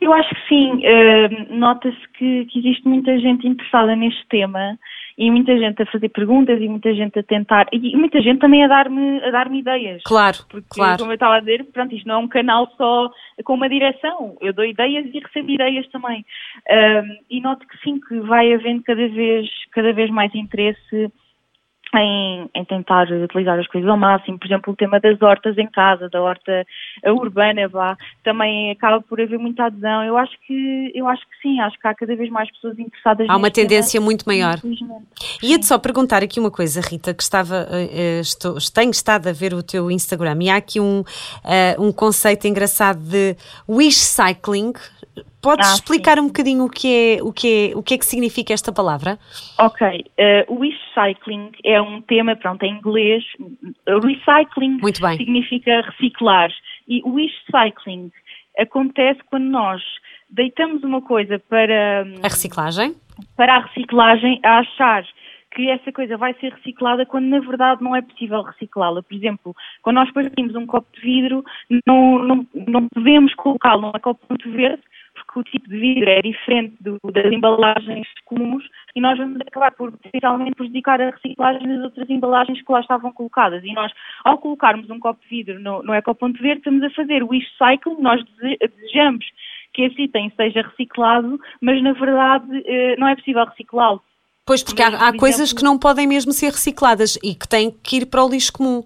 Eu 0.00 0.12
acho 0.12 0.28
que 0.30 0.48
sim. 0.48 0.82
Uh, 0.84 1.54
Nota-se 1.54 2.08
que, 2.16 2.46
que, 2.46 2.58
existe 2.58 2.86
muita 2.86 3.18
gente 3.18 3.46
interessada 3.46 3.94
neste 3.96 4.26
tema 4.28 4.78
e 5.18 5.30
muita 5.30 5.58
gente 5.58 5.82
a 5.82 5.86
fazer 5.86 6.08
perguntas 6.08 6.60
e 6.60 6.68
muita 6.68 6.94
gente 6.94 7.18
a 7.18 7.22
tentar 7.22 7.66
e 7.72 7.96
muita 7.96 8.22
gente 8.22 8.38
também 8.38 8.64
a 8.64 8.68
dar-me 8.68 9.22
a 9.22 9.30
dar-me 9.30 9.58
ideias. 9.58 10.02
Claro, 10.04 10.38
porque 10.48 10.66
claro. 10.70 10.98
como 10.98 11.10
eu 11.10 11.14
estava 11.14 11.36
a 11.36 11.40
dizer, 11.40 11.64
pronto, 11.72 11.94
isto 11.94 12.08
não 12.08 12.14
é 12.14 12.18
um 12.18 12.28
canal 12.28 12.70
só 12.76 13.10
com 13.44 13.54
uma 13.54 13.68
direção. 13.68 14.36
Eu 14.40 14.52
dou 14.52 14.64
ideias 14.64 15.06
e 15.12 15.18
recebo 15.18 15.50
ideias 15.50 15.86
também. 15.88 16.24
Uh, 16.66 17.24
e 17.28 17.40
noto 17.40 17.66
que 17.66 17.78
sim, 17.82 18.00
que 18.00 18.20
vai 18.20 18.52
havendo 18.54 18.82
cada 18.82 19.08
vez 19.08 19.48
cada 19.72 19.92
vez 19.92 20.10
mais 20.10 20.34
interesse 20.34 21.12
em, 21.94 22.48
em, 22.54 22.64
tentar 22.64 23.10
utilizar 23.10 23.58
as 23.58 23.66
coisas 23.66 23.88
ao 23.88 23.96
máximo. 23.96 24.38
Por 24.38 24.46
exemplo, 24.46 24.72
o 24.72 24.76
tema 24.76 25.00
das 25.00 25.20
hortas 25.20 25.58
em 25.58 25.66
casa, 25.66 26.08
da 26.08 26.20
horta 26.20 26.64
urbana, 27.04 27.68
vá, 27.68 27.96
também 28.22 28.70
acaba 28.70 29.00
por 29.00 29.20
haver 29.20 29.38
muita 29.38 29.64
adesão. 29.64 30.04
Eu 30.04 30.16
acho 30.16 30.32
que, 30.46 30.92
eu 30.94 31.08
acho 31.08 31.22
que 31.22 31.42
sim, 31.42 31.60
acho 31.60 31.78
que 31.78 31.88
há 31.88 31.94
cada 31.94 32.14
vez 32.14 32.30
mais 32.30 32.50
pessoas 32.52 32.78
interessadas. 32.78 33.26
Há 33.28 33.36
uma 33.36 33.50
tendência 33.50 33.98
tema, 33.98 34.04
muito 34.04 34.24
maior. 34.26 34.56
Ia-te 35.42 35.66
só 35.66 35.78
perguntar 35.78 36.22
aqui 36.22 36.38
uma 36.38 36.50
coisa, 36.50 36.80
Rita, 36.80 37.12
que 37.12 37.22
estava, 37.22 37.66
uh, 37.70 38.20
estou, 38.20 38.56
tenho 38.72 38.90
estado 38.90 39.28
a 39.28 39.32
ver 39.32 39.52
o 39.52 39.62
teu 39.62 39.90
Instagram 39.90 40.38
e 40.42 40.50
há 40.50 40.56
aqui 40.56 40.80
um, 40.80 41.00
uh, 41.00 41.82
um 41.82 41.92
conceito 41.92 42.46
engraçado 42.46 43.00
de 43.00 43.36
wish 43.68 43.96
cycling. 43.96 44.72
Podes 45.42 45.70
ah, 45.70 45.74
explicar 45.74 46.16
sim. 46.16 46.20
um 46.20 46.26
bocadinho 46.26 46.64
o 46.64 46.70
que, 46.70 47.16
é, 47.16 47.22
o, 47.22 47.32
que 47.32 47.70
é, 47.72 47.76
o 47.76 47.82
que 47.82 47.94
é 47.94 47.98
que 47.98 48.04
significa 48.04 48.52
esta 48.52 48.72
palavra? 48.72 49.18
Ok. 49.58 49.86
Uh, 49.88 50.52
o 50.52 50.60
recycling 50.60 51.52
é 51.64 51.80
um 51.80 52.02
tema, 52.02 52.36
pronto, 52.36 52.62
em 52.62 52.76
inglês. 52.76 53.24
Recycling 53.86 54.80
significa 55.16 55.80
reciclar. 55.80 56.50
E 56.86 57.00
o 57.04 57.14
recycling 57.14 58.12
acontece 58.58 59.20
quando 59.30 59.44
nós 59.44 59.82
deitamos 60.28 60.82
uma 60.84 61.00
coisa 61.00 61.38
para... 61.38 62.02
A 62.22 62.28
reciclagem? 62.28 62.94
Para 63.36 63.56
a 63.56 63.60
reciclagem, 63.60 64.40
a 64.44 64.58
achar 64.58 65.04
que 65.52 65.68
essa 65.68 65.90
coisa 65.90 66.16
vai 66.16 66.34
ser 66.34 66.52
reciclada 66.52 67.04
quando 67.04 67.26
na 67.26 67.40
verdade 67.40 67.82
não 67.82 67.96
é 67.96 68.02
possível 68.02 68.42
reciclá-la. 68.42 69.02
Por 69.02 69.14
exemplo, 69.14 69.56
quando 69.82 69.96
nós 69.96 70.12
partimos 70.12 70.54
um 70.54 70.66
copo 70.66 70.86
de 70.94 71.00
vidro, 71.00 71.44
não, 71.86 72.18
não, 72.22 72.46
não 72.68 72.88
podemos 72.88 73.34
colocá-lo 73.34 73.82
num 73.82 73.92
copo 73.92 74.20
muito 74.28 74.50
verde 74.52 74.82
porque 75.30 75.38
o 75.38 75.44
tipo 75.44 75.68
de 75.68 75.78
vidro 75.78 76.10
é 76.10 76.20
diferente 76.20 76.76
do, 76.80 76.98
das 77.12 77.32
embalagens 77.32 78.06
comuns 78.24 78.64
e 78.94 79.00
nós 79.00 79.16
vamos 79.16 79.40
acabar 79.40 79.70
por 79.72 79.92
potencialmente 79.92 80.56
prejudicar 80.56 81.00
a 81.00 81.10
reciclagem 81.10 81.68
das 81.68 81.84
outras 81.84 82.10
embalagens 82.10 82.60
que 82.60 82.72
lá 82.72 82.80
estavam 82.80 83.12
colocadas. 83.12 83.62
E 83.64 83.72
nós, 83.72 83.92
ao 84.24 84.38
colocarmos 84.38 84.90
um 84.90 84.98
copo 84.98 85.20
de 85.22 85.28
vidro 85.28 85.60
no, 85.60 85.82
no 85.82 85.94
Ecoponto 85.94 86.42
Verde, 86.42 86.58
estamos 86.58 86.82
a 86.82 86.90
fazer 86.90 87.22
o 87.22 87.28
wish 87.28 87.46
cycle, 87.56 88.00
nós 88.00 88.22
desejamos 88.40 89.24
que 89.72 89.82
esse 89.82 90.02
item 90.02 90.32
seja 90.36 90.62
reciclado, 90.62 91.38
mas 91.60 91.80
na 91.80 91.92
verdade 91.92 92.62
eh, 92.66 92.96
não 92.98 93.06
é 93.06 93.14
possível 93.14 93.44
reciclá-lo. 93.44 94.02
Pois, 94.44 94.64
porque 94.64 94.82
há, 94.82 94.88
há 94.88 95.16
coisas 95.16 95.52
que 95.52 95.62
não 95.62 95.78
podem 95.78 96.08
mesmo 96.08 96.32
ser 96.32 96.50
recicladas 96.50 97.16
e 97.22 97.36
que 97.36 97.46
têm 97.46 97.70
que 97.70 97.98
ir 97.98 98.06
para 98.06 98.24
o 98.24 98.28
lixo 98.28 98.52
comum, 98.52 98.82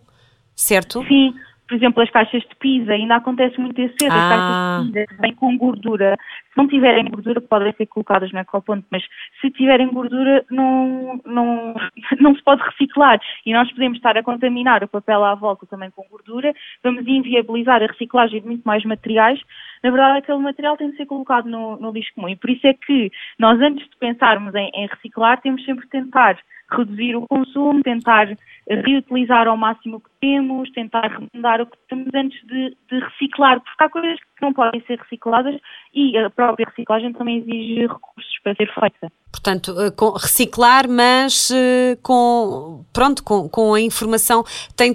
certo? 0.55 1.03
Sim, 1.07 1.35
por 1.67 1.75
exemplo, 1.75 2.03
as 2.03 2.11
caixas 2.11 2.43
de 2.43 2.55
pizza, 2.57 2.93
ainda 2.93 3.17
acontece 3.17 3.59
muito 3.59 3.81
esse 3.81 3.95
cedo, 3.99 4.13
ah. 4.13 4.17
as 4.17 4.29
caixas 4.29 4.87
de 4.87 4.93
pizza 4.93 5.23
vêm 5.23 5.35
com 5.35 5.57
gordura. 5.57 6.17
Se 6.53 6.59
não 6.59 6.69
tiverem 6.69 7.11
gordura, 7.11 7.41
podem 7.41 7.73
ser 7.73 7.87
colocadas 7.87 8.33
no 8.33 8.39
ecoponto, 8.39 8.87
mas 8.91 9.03
se 9.41 9.51
tiverem 9.51 9.89
gordura, 9.89 10.45
não, 10.51 11.21
não, 11.25 11.75
não 12.21 12.35
se 12.35 12.43
pode 12.43 12.63
reciclar. 12.63 13.19
E 13.47 13.53
nós 13.53 13.71
podemos 13.73 13.97
estar 13.97 14.17
a 14.17 14.23
contaminar 14.23 14.85
o 14.85 14.89
papel 14.89 15.25
à 15.25 15.35
volta 15.35 15.67
também 15.67 15.91
com 15.91 16.07
gordura, 16.11 16.53
vamos 16.83 17.07
inviabilizar 17.07 17.83
a 17.83 17.87
reciclagem 17.87 18.41
de 18.41 18.47
muito 18.47 18.65
mais 18.65 18.85
materiais. 18.85 19.41
Na 19.85 19.91
verdade, 19.91 20.19
aquele 20.19 20.39
material 20.39 20.79
tem 20.79 20.91
de 20.91 20.97
ser 20.97 21.05
colocado 21.05 21.47
no, 21.47 21.77
no 21.77 21.93
lixo 21.93 22.11
comum. 22.15 22.31
E 22.31 22.37
por 22.37 22.49
isso 22.49 22.67
é 22.67 22.73
que 22.73 23.13
nós, 23.39 23.61
antes 23.61 23.87
de 23.87 23.97
pensarmos 23.99 24.55
em, 24.55 24.71
em 24.75 24.87
reciclar, 24.87 25.39
temos 25.43 25.63
sempre 25.63 25.85
de 25.85 25.91
tentar 25.91 26.39
reduzir 26.71 27.15
o 27.15 27.27
consumo, 27.29 27.83
tentar 27.83 28.35
reutilizar 28.67 29.47
ao 29.47 29.59
máximo 29.59 29.99
o 29.99 30.01
que 30.01 30.09
temos, 30.23 30.71
tentar 30.73 31.07
remendar 31.09 31.61
o 31.61 31.67
que 31.67 31.77
temos 31.87 32.09
antes 32.15 32.41
de, 32.47 32.75
de, 32.91 32.99
reciclar, 32.99 33.61
porque 33.61 33.85
há 33.85 33.91
coisas 33.91 34.19
que 34.19 34.43
não 34.43 34.55
podem 34.55 34.81
ser 34.87 34.99
recicladas 34.99 35.61
e 35.93 36.17
a 36.17 36.31
própria 36.31 36.67
reciclagem 36.67 37.13
também 37.13 37.41
exige 37.41 37.83
recursos 37.83 38.39
para 38.43 38.55
ser 38.55 38.73
feita. 38.73 39.13
Portanto, 39.35 39.75
eh, 39.81 39.91
com, 39.91 40.11
reciclar, 40.11 40.89
mas 40.89 41.51
eh, 41.51 41.99
com, 42.05 42.85
pronto, 42.93 43.21
com, 43.25 43.49
com 43.49 43.75
a 43.75 43.81
informação, 43.81 44.45
tem, 44.77 44.95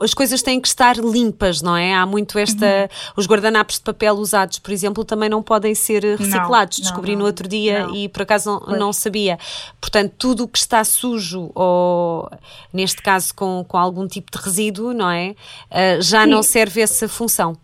as 0.00 0.14
coisas 0.14 0.40
têm 0.40 0.58
que 0.58 0.66
estar 0.66 0.96
limpas, 0.96 1.60
não 1.60 1.76
é? 1.76 1.92
Há 1.94 2.06
muito 2.06 2.38
esta, 2.38 2.64
uhum. 2.64 3.12
os 3.18 3.26
guardanapos 3.26 3.76
de 3.76 3.82
papel 3.82 4.14
usados, 4.14 4.58
por 4.58 4.72
exemplo, 4.72 5.04
também 5.04 5.28
não 5.28 5.42
podem 5.42 5.74
ser 5.74 6.02
reciclados, 6.16 6.78
não, 6.78 6.82
descobri 6.82 7.12
não, 7.12 7.20
no 7.20 7.26
outro 7.26 7.46
dia 7.46 7.86
não. 7.86 7.94
e 7.94 8.08
por 8.08 8.22
acaso 8.22 8.58
não, 8.66 8.78
não 8.78 8.92
sabia. 8.92 9.38
Portanto, 9.78 10.14
tudo 10.16 10.44
o 10.44 10.48
que 10.48 10.56
está 10.56 10.82
sujo, 10.82 11.50
ou 11.54 12.30
neste 12.72 13.02
caso 13.02 13.34
com, 13.34 13.66
com 13.68 13.76
algum 13.76 14.08
tipo 14.08 14.32
de 14.34 14.42
resíduo, 14.42 14.94
não 14.94 15.10
é? 15.10 15.34
Já 16.00 16.24
Sim. 16.24 16.30
não 16.30 16.42
serve 16.42 16.80
essa 16.80 17.06
função. 17.06 17.54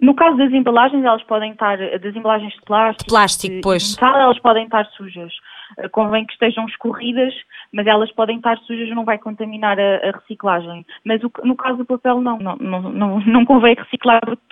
No 0.00 0.14
caso 0.14 0.36
das 0.38 0.52
embalagens, 0.52 1.04
elas 1.04 1.22
podem 1.24 1.52
estar, 1.52 1.76
das 1.76 2.16
embalagens 2.16 2.54
de 2.54 2.62
plástico, 2.62 3.04
de 3.04 3.08
plástico 3.10 3.54
de, 3.56 3.60
pois. 3.60 3.96
Metal, 3.96 4.20
elas 4.20 4.38
podem 4.38 4.64
estar 4.64 4.86
sujas. 4.96 5.32
Eh, 5.78 5.88
convém 5.88 6.24
que 6.26 6.32
estejam 6.32 6.66
escorridas, 6.66 7.32
mas 7.72 7.86
elas 7.86 8.10
podem 8.12 8.36
estar 8.36 8.56
sujas, 8.60 8.88
não 8.90 9.04
vai 9.04 9.18
contaminar 9.18 9.78
a, 9.78 10.08
a 10.08 10.10
reciclagem. 10.12 10.84
Mas 11.04 11.22
o, 11.22 11.30
no 11.44 11.54
caso 11.54 11.78
do 11.78 11.84
papel, 11.84 12.20
não, 12.20 12.38
não, 12.38 12.56
não, 12.56 13.20
não, 13.20 13.44
convém 13.44 13.74
reciclar 13.74 14.20
porque 14.24 14.42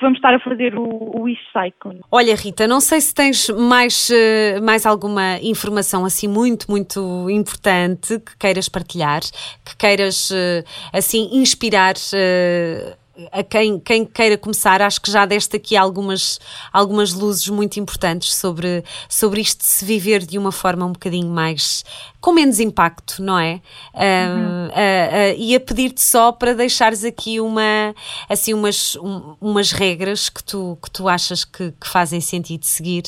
vamos 0.00 0.18
estar 0.18 0.34
a 0.34 0.40
fazer 0.40 0.74
o, 0.78 1.20
o 1.20 1.28
e-cycling. 1.28 2.00
Olha, 2.10 2.34
Rita, 2.34 2.66
não 2.66 2.80
sei 2.80 3.00
se 3.00 3.14
tens 3.14 3.48
mais, 3.50 4.10
eh, 4.10 4.60
mais 4.60 4.86
alguma 4.86 5.38
informação 5.42 6.04
assim 6.04 6.28
muito, 6.28 6.70
muito 6.70 7.28
importante 7.30 8.18
que 8.20 8.38
queiras 8.38 8.68
partilhar, 8.68 9.20
que 9.64 9.76
queiras 9.76 10.30
eh, 10.32 10.64
assim 10.92 11.28
inspirar 11.32 11.94
a 13.30 13.42
quem, 13.42 13.78
quem 13.78 14.04
queira 14.04 14.38
começar, 14.38 14.80
acho 14.80 15.00
que 15.00 15.10
já 15.10 15.26
deste 15.26 15.56
aqui 15.56 15.76
algumas, 15.76 16.40
algumas 16.72 17.12
luzes 17.12 17.46
muito 17.48 17.78
importantes 17.78 18.34
sobre, 18.34 18.82
sobre 19.08 19.40
isto 19.40 19.60
de 19.60 19.66
se 19.66 19.84
viver 19.84 20.24
de 20.24 20.38
uma 20.38 20.50
forma 20.50 20.86
um 20.86 20.92
bocadinho 20.92 21.28
mais 21.28 21.84
com 22.20 22.32
menos 22.32 22.60
impacto, 22.60 23.22
não 23.22 23.38
é? 23.38 23.60
Uhum. 23.94 24.68
Uh, 24.68 24.68
uh, 24.68 25.34
uh, 25.34 25.36
e 25.36 25.54
a 25.54 25.60
pedir-te 25.60 26.02
só 26.02 26.32
para 26.32 26.54
deixares 26.54 27.04
aqui 27.04 27.40
uma, 27.40 27.94
assim, 28.28 28.54
umas, 28.54 28.96
um, 28.96 29.34
umas 29.40 29.72
regras 29.72 30.28
que 30.28 30.42
tu, 30.42 30.78
que 30.82 30.90
tu 30.90 31.08
achas 31.08 31.44
que, 31.44 31.72
que 31.72 31.88
fazem 31.88 32.20
sentido 32.20 32.64
seguir. 32.64 33.04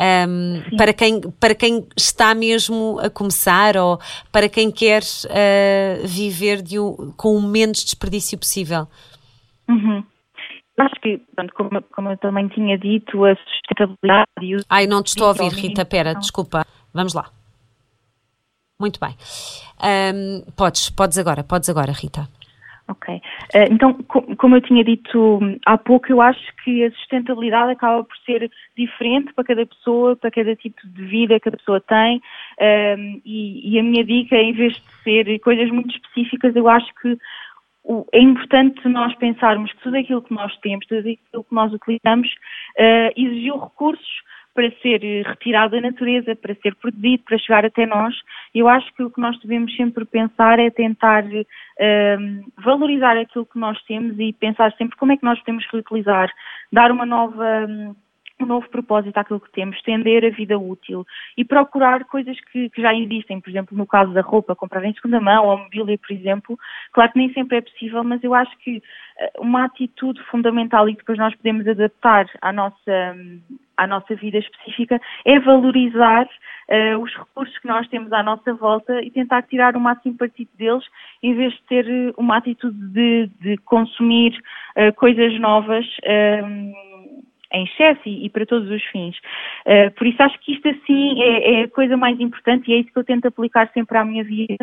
Um, 0.00 0.76
para, 0.76 0.92
quem, 0.92 1.20
para 1.20 1.56
quem 1.56 1.84
está 1.96 2.32
mesmo 2.32 3.00
a 3.02 3.10
começar 3.10 3.76
ou 3.76 3.98
para 4.30 4.48
quem 4.48 4.70
quer 4.70 5.02
uh, 5.02 6.06
viver 6.06 6.62
de 6.62 6.78
um, 6.78 7.12
com 7.16 7.36
o 7.36 7.42
menos 7.42 7.82
desperdício 7.82 8.38
possível. 8.38 8.86
Uhum. 9.68 10.04
Acho 10.78 10.94
que, 11.02 11.18
pronto, 11.34 11.52
como, 11.54 11.82
como, 11.82 12.10
eu 12.10 12.16
também 12.18 12.46
tinha 12.48 12.78
dito, 12.78 13.24
a 13.24 13.34
sustentabilidade 13.34 14.28
e 14.42 14.56
o. 14.56 14.60
Ai, 14.70 14.86
não 14.86 15.02
te 15.02 15.08
estou 15.08 15.26
a 15.26 15.30
ouvir, 15.30 15.52
Rita, 15.52 15.84
pera, 15.84 16.14
desculpa. 16.14 16.64
Vamos 16.94 17.14
lá. 17.14 17.30
Muito 18.80 19.00
bem. 19.00 19.16
Um, 19.82 20.50
podes, 20.52 20.88
podes 20.90 21.18
agora, 21.18 21.42
podes 21.42 21.68
agora, 21.68 21.90
Rita. 21.90 22.28
Ok. 22.86 23.14
Uh, 23.16 23.72
então, 23.72 23.92
como 24.38 24.56
eu 24.56 24.62
tinha 24.62 24.82
dito 24.82 25.40
há 25.66 25.76
pouco, 25.76 26.10
eu 26.10 26.22
acho 26.22 26.40
que 26.64 26.84
a 26.84 26.90
sustentabilidade 26.92 27.72
acaba 27.72 28.02
por 28.04 28.16
ser 28.24 28.50
diferente 28.76 29.32
para 29.34 29.44
cada 29.44 29.66
pessoa, 29.66 30.16
para 30.16 30.30
cada 30.30 30.56
tipo 30.56 30.80
de 30.86 31.04
vida 31.04 31.40
que 31.40 31.48
a 31.48 31.52
pessoa 31.52 31.80
tem. 31.80 32.22
E, 33.26 33.78
a 33.78 33.82
minha 33.82 34.04
dica, 34.04 34.36
em 34.36 34.52
vez 34.52 34.74
de 34.74 34.82
ser 35.02 35.38
coisas 35.40 35.70
muito 35.70 35.90
específicas, 35.90 36.56
eu 36.56 36.68
acho 36.68 36.86
que 36.94 37.18
é 38.12 38.20
importante 38.20 38.86
nós 38.88 39.14
pensarmos 39.16 39.72
que 39.72 39.82
tudo 39.82 39.96
aquilo 39.96 40.22
que 40.22 40.34
nós 40.34 40.54
temos, 40.58 40.86
tudo 40.86 40.98
aquilo 40.98 41.44
que 41.44 41.54
nós 41.54 41.72
utilizamos, 41.72 42.28
uh, 42.78 43.12
exigiu 43.16 43.58
recursos 43.58 44.28
para 44.54 44.70
ser 44.82 45.00
retirado 45.24 45.76
da 45.76 45.80
natureza, 45.80 46.34
para 46.34 46.54
ser 46.56 46.74
produzido, 46.74 47.22
para 47.22 47.38
chegar 47.38 47.64
até 47.64 47.86
nós. 47.86 48.14
Eu 48.52 48.68
acho 48.68 48.92
que 48.94 49.04
o 49.04 49.10
que 49.10 49.20
nós 49.20 49.38
devemos 49.38 49.74
sempre 49.76 50.04
pensar 50.04 50.58
é 50.58 50.68
tentar 50.68 51.24
uh, 51.24 52.52
valorizar 52.62 53.16
aquilo 53.16 53.46
que 53.46 53.58
nós 53.58 53.80
temos 53.84 54.18
e 54.18 54.32
pensar 54.32 54.72
sempre 54.72 54.96
como 54.96 55.12
é 55.12 55.16
que 55.16 55.24
nós 55.24 55.38
podemos 55.38 55.64
reutilizar, 55.72 56.28
dar 56.72 56.90
uma 56.90 57.06
nova. 57.06 57.66
Um, 57.68 57.94
um 58.40 58.46
novo 58.46 58.68
propósito 58.68 59.16
àquilo 59.18 59.40
que 59.40 59.50
temos, 59.50 59.76
estender 59.76 60.24
a 60.24 60.30
vida 60.30 60.58
útil 60.58 61.06
e 61.36 61.44
procurar 61.44 62.04
coisas 62.04 62.38
que, 62.52 62.70
que, 62.70 62.80
já 62.80 62.94
existem, 62.94 63.40
por 63.40 63.50
exemplo, 63.50 63.76
no 63.76 63.86
caso 63.86 64.12
da 64.12 64.20
roupa, 64.20 64.54
comprar 64.54 64.84
em 64.84 64.94
segunda 64.94 65.20
mão 65.20 65.46
ou 65.46 65.58
mobília, 65.58 65.98
por 65.98 66.12
exemplo. 66.12 66.58
Claro 66.92 67.12
que 67.12 67.18
nem 67.18 67.32
sempre 67.32 67.58
é 67.58 67.60
possível, 67.60 68.04
mas 68.04 68.22
eu 68.22 68.34
acho 68.34 68.56
que 68.58 68.82
eh, 69.18 69.32
uma 69.38 69.64
atitude 69.64 70.22
fundamental 70.24 70.88
e 70.88 70.92
que 70.92 71.00
depois 71.00 71.18
nós 71.18 71.34
podemos 71.34 71.66
adaptar 71.66 72.26
à 72.40 72.52
nossa, 72.52 73.16
à 73.76 73.86
nossa 73.86 74.14
vida 74.14 74.38
específica 74.38 75.00
é 75.24 75.40
valorizar 75.40 76.24
uh, 76.24 76.98
os 76.98 77.12
recursos 77.14 77.56
que 77.58 77.66
nós 77.66 77.88
temos 77.88 78.12
à 78.12 78.22
nossa 78.22 78.54
volta 78.54 79.00
e 79.02 79.10
tentar 79.10 79.42
tirar 79.42 79.76
o 79.76 79.80
máximo 79.80 80.16
partido 80.16 80.50
deles, 80.56 80.84
em 81.22 81.34
vez 81.34 81.52
de 81.54 81.62
ter 81.64 82.14
uma 82.16 82.36
atitude 82.36 82.78
de, 82.92 83.30
de 83.40 83.56
consumir 83.58 84.38
uh, 84.76 84.92
coisas 84.94 85.38
novas. 85.40 85.86
Em 87.52 87.64
excesso 87.64 88.00
e, 88.06 88.26
e, 88.26 88.30
para 88.30 88.46
todos 88.46 88.70
os 88.70 88.82
fins. 88.86 89.16
Uh, 89.66 89.90
por 89.96 90.06
isso 90.06 90.22
acho 90.22 90.38
que 90.40 90.52
isto 90.52 90.68
assim 90.68 91.22
é, 91.22 91.60
é, 91.60 91.64
a 91.64 91.68
coisa 91.68 91.96
mais 91.96 92.18
importante 92.20 92.70
e 92.70 92.74
é 92.74 92.78
isso 92.78 92.92
que 92.92 92.98
eu 92.98 93.04
tento 93.04 93.26
aplicar 93.26 93.70
sempre 93.72 93.96
à 93.96 94.04
minha 94.04 94.24
vida. 94.24 94.56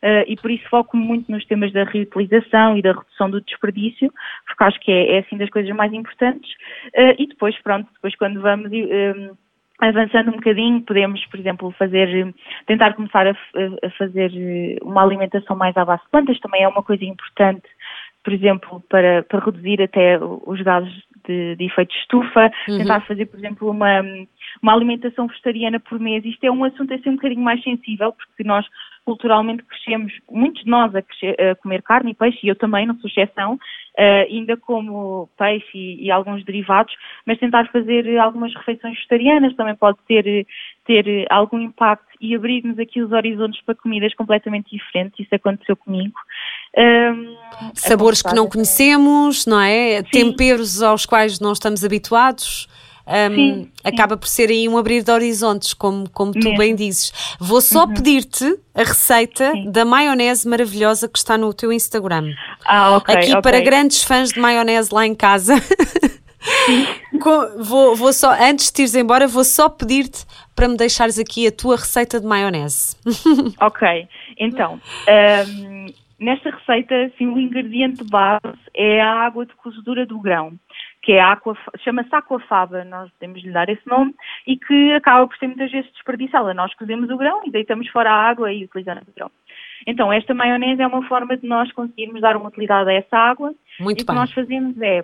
Uh, 0.00 0.22
e 0.28 0.36
por 0.36 0.48
isso 0.48 0.68
foco 0.68 0.96
muito 0.96 1.30
nos 1.30 1.44
temas 1.46 1.72
da 1.72 1.82
reutilização 1.82 2.78
e 2.78 2.82
da 2.82 2.92
redução 2.92 3.28
do 3.28 3.40
desperdício, 3.40 4.12
porque 4.46 4.64
acho 4.64 4.78
que 4.78 4.92
é, 4.92 5.16
é 5.16 5.18
assim 5.18 5.36
das 5.36 5.50
coisas 5.50 5.74
mais 5.74 5.92
importantes. 5.92 6.50
Uh, 6.94 7.14
e 7.18 7.26
depois, 7.26 7.60
pronto, 7.62 7.88
depois 7.92 8.14
quando 8.14 8.40
vamos 8.40 8.70
avançando 9.80 10.30
um 10.30 10.36
bocadinho, 10.36 10.82
podemos, 10.82 11.24
por 11.26 11.38
exemplo, 11.38 11.70
fazer, 11.72 12.34
tentar 12.66 12.94
começar 12.94 13.26
a, 13.26 13.30
a, 13.30 13.90
fazer 13.96 14.30
uma 14.82 15.02
alimentação 15.02 15.56
mais 15.56 15.76
à 15.76 15.84
base 15.84 16.02
de 16.02 16.10
plantas, 16.10 16.40
também 16.40 16.62
é 16.62 16.68
uma 16.68 16.82
coisa 16.82 17.04
importante, 17.04 17.62
por 18.24 18.32
exemplo, 18.32 18.82
para, 18.88 19.22
para 19.22 19.44
reduzir 19.44 19.80
até 19.80 20.18
os 20.20 20.60
gases 20.62 20.92
de, 21.28 21.56
de 21.56 21.64
efeito 21.64 21.92
de 21.92 21.98
estufa, 21.98 22.50
uhum. 22.68 22.78
tentar 22.78 23.00
fazer, 23.02 23.26
por 23.26 23.38
exemplo, 23.38 23.70
uma, 23.70 24.02
uma 24.62 24.72
alimentação 24.72 25.26
vegetariana 25.26 25.78
por 25.78 26.00
mês. 26.00 26.24
Isto 26.24 26.44
é 26.44 26.50
um 26.50 26.64
assunto 26.64 26.92
assim 26.94 27.10
um 27.10 27.16
bocadinho 27.16 27.42
mais 27.42 27.62
sensível, 27.62 28.12
porque 28.12 28.42
nós 28.42 28.66
culturalmente 29.08 29.62
crescemos, 29.62 30.12
muitos 30.30 30.64
de 30.64 30.70
nós 30.70 30.94
a, 30.94 31.00
crescer, 31.00 31.34
a 31.40 31.54
comer 31.54 31.82
carne 31.82 32.10
e 32.10 32.14
peixe, 32.14 32.40
e 32.42 32.48
eu 32.48 32.54
também, 32.54 32.86
não 32.86 32.94
sou 32.98 33.08
exceção, 33.08 33.54
uh, 33.54 34.26
ainda 34.28 34.54
como 34.58 35.30
peixe 35.38 35.66
e, 35.74 36.04
e, 36.04 36.10
alguns 36.10 36.44
derivados, 36.44 36.94
mas 37.24 37.38
tentar 37.38 37.66
fazer 37.72 38.18
algumas 38.18 38.54
refeições 38.54 38.96
vegetarianas 38.96 39.56
também 39.56 39.74
pode 39.74 39.96
ter, 40.06 40.46
ter 40.84 41.26
algum 41.30 41.58
impacto 41.58 42.06
e 42.20 42.34
abrir-nos 42.34 42.78
aqui 42.78 43.00
os 43.00 43.10
horizontes 43.10 43.62
para 43.62 43.74
comidas 43.74 44.12
completamente 44.14 44.76
diferentes, 44.76 45.18
isso 45.18 45.34
aconteceu 45.34 45.74
comigo. 45.74 46.18
Um, 46.76 47.36
Sabores 47.74 48.22
que 48.22 48.34
não 48.34 48.48
conhecemos, 48.48 49.46
não 49.46 49.60
é? 49.60 49.98
Sim. 49.98 50.10
Temperos 50.10 50.82
aos 50.82 51.04
quais 51.06 51.40
não 51.40 51.52
estamos 51.52 51.84
habituados. 51.84 52.68
um, 53.06 53.66
acaba 53.82 54.16
por 54.16 54.28
ser 54.28 54.50
aí 54.50 54.68
um 54.68 54.76
abrir 54.76 55.02
de 55.02 55.10
horizontes, 55.10 55.74
como, 55.74 56.08
como 56.10 56.32
tu 56.32 56.56
bem 56.56 56.74
dizes. 56.74 57.12
Vou 57.40 57.60
só 57.60 57.84
uhum. 57.84 57.94
pedir-te 57.94 58.58
a 58.74 58.82
receita 58.82 59.50
sim. 59.52 59.70
da 59.70 59.84
maionese 59.84 60.46
maravilhosa 60.46 61.08
que 61.08 61.18
está 61.18 61.38
no 61.38 61.52
teu 61.52 61.72
Instagram. 61.72 62.32
Ah, 62.64 62.96
ok. 62.96 63.14
Aqui 63.14 63.30
okay. 63.30 63.42
para 63.42 63.60
grandes 63.60 64.02
fãs 64.02 64.30
de 64.30 64.38
maionese 64.38 64.92
lá 64.92 65.06
em 65.06 65.14
casa. 65.14 65.54
vou, 67.58 67.96
vou 67.96 68.12
só, 68.12 68.32
antes 68.40 68.70
de 68.70 68.82
ires 68.82 68.94
embora, 68.94 69.26
vou 69.26 69.44
só 69.44 69.68
pedir-te 69.68 70.24
para 70.54 70.68
me 70.68 70.76
deixares 70.76 71.18
aqui 71.18 71.46
a 71.46 71.52
tua 71.52 71.76
receita 71.76 72.20
de 72.20 72.26
maionese. 72.26 72.96
ok, 73.60 74.08
então, 74.38 74.80
um, 75.48 75.86
nesta 76.18 76.50
receita, 76.50 76.94
assim, 77.06 77.26
o 77.26 77.38
ingrediente 77.38 78.04
base 78.04 78.58
é 78.74 79.00
a 79.00 79.14
água 79.20 79.46
de 79.46 79.54
cozedura 79.54 80.04
do 80.04 80.18
grão, 80.18 80.58
que 81.02 81.12
é 81.12 81.20
aqua, 81.20 81.56
chama-se 81.84 82.14
aquafaba, 82.14 82.84
nós 82.84 83.10
podemos 83.12 83.42
lhe 83.42 83.52
dar 83.52 83.68
esse 83.68 83.86
nome, 83.86 84.14
e 84.46 84.56
que 84.56 84.92
acaba 84.92 85.26
por 85.26 85.36
ser 85.38 85.46
muitas 85.46 85.70
vezes 85.70 85.90
desperdiçada. 85.92 86.52
Nós 86.54 86.74
cozemos 86.74 87.08
o 87.10 87.16
grão 87.16 87.42
e 87.44 87.50
deitamos 87.50 87.88
fora 87.88 88.10
a 88.10 88.28
água 88.28 88.52
e 88.52 88.64
utilizamos 88.64 89.04
o 89.08 89.12
grão. 89.14 89.30
Então, 89.86 90.12
esta 90.12 90.34
maionese 90.34 90.82
é 90.82 90.86
uma 90.86 91.06
forma 91.06 91.36
de 91.36 91.46
nós 91.46 91.70
conseguirmos 91.72 92.20
dar 92.20 92.36
uma 92.36 92.48
utilidade 92.48 92.90
a 92.90 92.94
essa 92.94 93.16
água. 93.16 93.54
Muito 93.80 94.02
e 94.02 94.04
bem. 94.04 94.04
o 94.04 94.06
que 94.06 94.20
nós 94.20 94.32
fazemos 94.32 94.80
é 94.80 95.02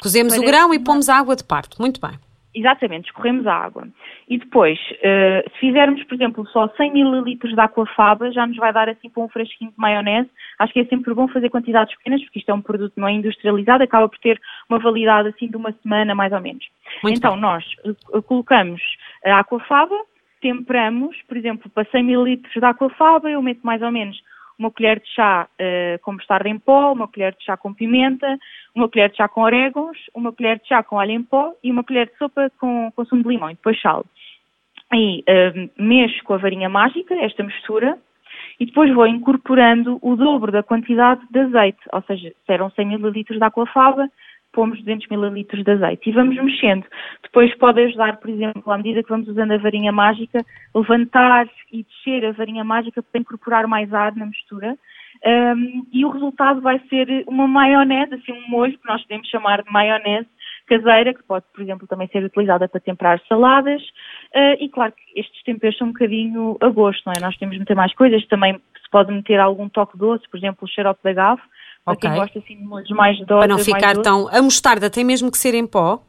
Cozemos 0.00 0.36
o 0.36 0.42
grão 0.42 0.74
e 0.74 0.78
pomos 0.78 1.08
a 1.08 1.16
água 1.16 1.34
de 1.34 1.44
parto. 1.44 1.80
Muito 1.80 2.00
bem. 2.00 2.18
Exatamente, 2.56 3.08
escorremos 3.08 3.46
a 3.46 3.52
água. 3.52 3.86
E 4.26 4.38
depois, 4.38 4.78
uh, 4.80 5.50
se 5.50 5.58
fizermos, 5.60 6.02
por 6.04 6.14
exemplo, 6.14 6.46
só 6.46 6.66
100 6.68 6.98
ml 6.98 7.36
de 7.36 7.60
aquafaba, 7.60 8.32
já 8.32 8.46
nos 8.46 8.56
vai 8.56 8.72
dar 8.72 8.88
assim 8.88 9.10
para 9.10 9.22
um 9.22 9.28
fresquinho 9.28 9.70
de 9.70 9.78
maionese. 9.78 10.30
Acho 10.58 10.72
que 10.72 10.80
é 10.80 10.86
sempre 10.86 11.12
bom 11.12 11.28
fazer 11.28 11.50
quantidades 11.50 11.94
pequenas, 11.98 12.22
porque 12.24 12.38
isto 12.38 12.48
é 12.48 12.54
um 12.54 12.62
produto 12.62 12.94
não 12.96 13.08
é 13.08 13.12
industrializado, 13.12 13.84
acaba 13.84 14.08
por 14.08 14.18
ter 14.20 14.40
uma 14.70 14.78
validade 14.78 15.28
assim 15.28 15.48
de 15.48 15.56
uma 15.56 15.70
semana, 15.82 16.14
mais 16.14 16.32
ou 16.32 16.40
menos. 16.40 16.64
Muito 17.02 17.18
então, 17.18 17.32
bem. 17.32 17.42
nós 17.42 17.62
uh, 17.84 18.22
colocamos 18.22 18.80
a 19.22 19.40
aquafaba, 19.40 19.94
temperamos, 20.40 21.14
por 21.28 21.36
exemplo, 21.36 21.68
para 21.68 21.86
100 21.90 22.00
ml 22.00 22.36
de 22.36 22.64
aquafaba, 22.64 23.30
eu 23.30 23.42
meto 23.42 23.60
mais 23.62 23.82
ou 23.82 23.90
menos 23.90 24.16
uma 24.58 24.70
colher 24.70 25.00
de 25.00 25.08
chá 25.14 25.48
uh, 25.50 25.98
com 26.02 26.12
mostarda 26.12 26.48
em 26.48 26.58
pó, 26.58 26.92
uma 26.92 27.08
colher 27.08 27.34
de 27.34 27.44
chá 27.44 27.56
com 27.56 27.74
pimenta, 27.74 28.38
uma 28.74 28.88
colher 28.88 29.10
de 29.10 29.16
chá 29.16 29.28
com 29.28 29.42
orégãos, 29.42 29.98
uma 30.14 30.32
colher 30.32 30.58
de 30.58 30.68
chá 30.68 30.82
com 30.82 30.98
alho 30.98 31.12
em 31.12 31.22
pó 31.22 31.52
e 31.62 31.70
uma 31.70 31.84
colher 31.84 32.06
de 32.06 32.16
sopa 32.16 32.50
com, 32.58 32.90
com 32.94 33.04
sumo 33.04 33.22
de 33.22 33.28
limão 33.28 33.50
e 33.50 33.54
depois 33.54 33.80
sal. 33.80 34.04
Aí 34.90 35.24
uh, 35.28 35.82
mexo 35.82 36.22
com 36.24 36.34
a 36.34 36.38
varinha 36.38 36.68
mágica 36.68 37.14
esta 37.16 37.42
mistura 37.42 37.98
e 38.58 38.66
depois 38.66 38.92
vou 38.94 39.06
incorporando 39.06 39.98
o 40.00 40.16
dobro 40.16 40.50
da 40.50 40.62
quantidade 40.62 41.20
de 41.30 41.40
azeite, 41.40 41.80
ou 41.92 42.02
seja, 42.02 42.30
se 42.30 42.52
eram 42.52 42.70
100 42.70 42.94
ml 42.94 43.24
de 43.24 43.44
aquafaba, 43.44 44.08
pomos 44.56 44.78
200 44.78 45.06
ml 45.10 45.44
de 45.44 45.70
azeite 45.70 46.08
e 46.08 46.12
vamos 46.12 46.34
mexendo. 46.34 46.86
Depois 47.22 47.54
pode 47.56 47.82
ajudar, 47.82 48.16
por 48.16 48.30
exemplo, 48.30 48.72
à 48.72 48.78
medida 48.78 49.02
que 49.02 49.10
vamos 49.10 49.28
usando 49.28 49.52
a 49.52 49.58
varinha 49.58 49.92
mágica, 49.92 50.42
levantar 50.74 51.46
e 51.70 51.84
descer 51.84 52.24
a 52.24 52.32
varinha 52.32 52.64
mágica 52.64 53.02
para 53.02 53.20
incorporar 53.20 53.68
mais 53.68 53.92
ar 53.92 54.16
na 54.16 54.24
mistura. 54.24 54.74
Um, 55.24 55.86
e 55.92 56.04
o 56.04 56.10
resultado 56.10 56.60
vai 56.62 56.80
ser 56.88 57.24
uma 57.26 57.46
maionese, 57.46 58.14
assim 58.14 58.32
um 58.32 58.48
molho 58.48 58.78
que 58.78 58.88
nós 58.88 59.02
podemos 59.02 59.28
chamar 59.28 59.62
de 59.62 59.70
maionese 59.70 60.28
caseira, 60.66 61.14
que 61.14 61.22
pode, 61.22 61.44
por 61.54 61.62
exemplo, 61.62 61.86
também 61.86 62.08
ser 62.08 62.24
utilizada 62.24 62.68
para 62.68 62.80
temperar 62.80 63.20
saladas. 63.28 63.80
Uh, 64.34 64.56
e 64.58 64.68
claro 64.68 64.92
que 64.92 65.20
estes 65.20 65.42
temperos 65.44 65.78
são 65.78 65.88
um 65.88 65.92
bocadinho 65.92 66.56
a 66.60 66.68
gosto, 66.68 67.04
não 67.06 67.12
é? 67.16 67.20
Nós 67.20 67.36
temos 67.36 67.54
de 67.54 67.60
meter 67.60 67.76
mais 67.76 67.94
coisas, 67.94 68.26
também 68.26 68.54
se 68.54 68.90
pode 68.90 69.12
meter 69.12 69.38
algum 69.38 69.68
toque 69.68 69.96
doce, 69.96 70.28
por 70.28 70.36
exemplo, 70.36 70.58
o 70.62 70.68
xarope 70.68 71.00
da 71.04 71.10
agave, 71.10 71.42
para 71.86 71.94
okay. 71.94 72.10
quem 72.10 72.18
gosta 72.18 72.38
assim 72.40 72.56
de 72.56 72.64
molhos 72.64 72.90
mais 72.90 73.16
doces. 73.18 73.28
Para 73.28 73.46
não 73.46 73.58
ficar 73.58 73.96
tão. 74.02 74.28
A 74.28 74.42
mostarda 74.42 74.90
tem 74.90 75.04
mesmo 75.04 75.30
que 75.30 75.38
ser 75.38 75.54
em 75.54 75.64
pó? 75.64 76.02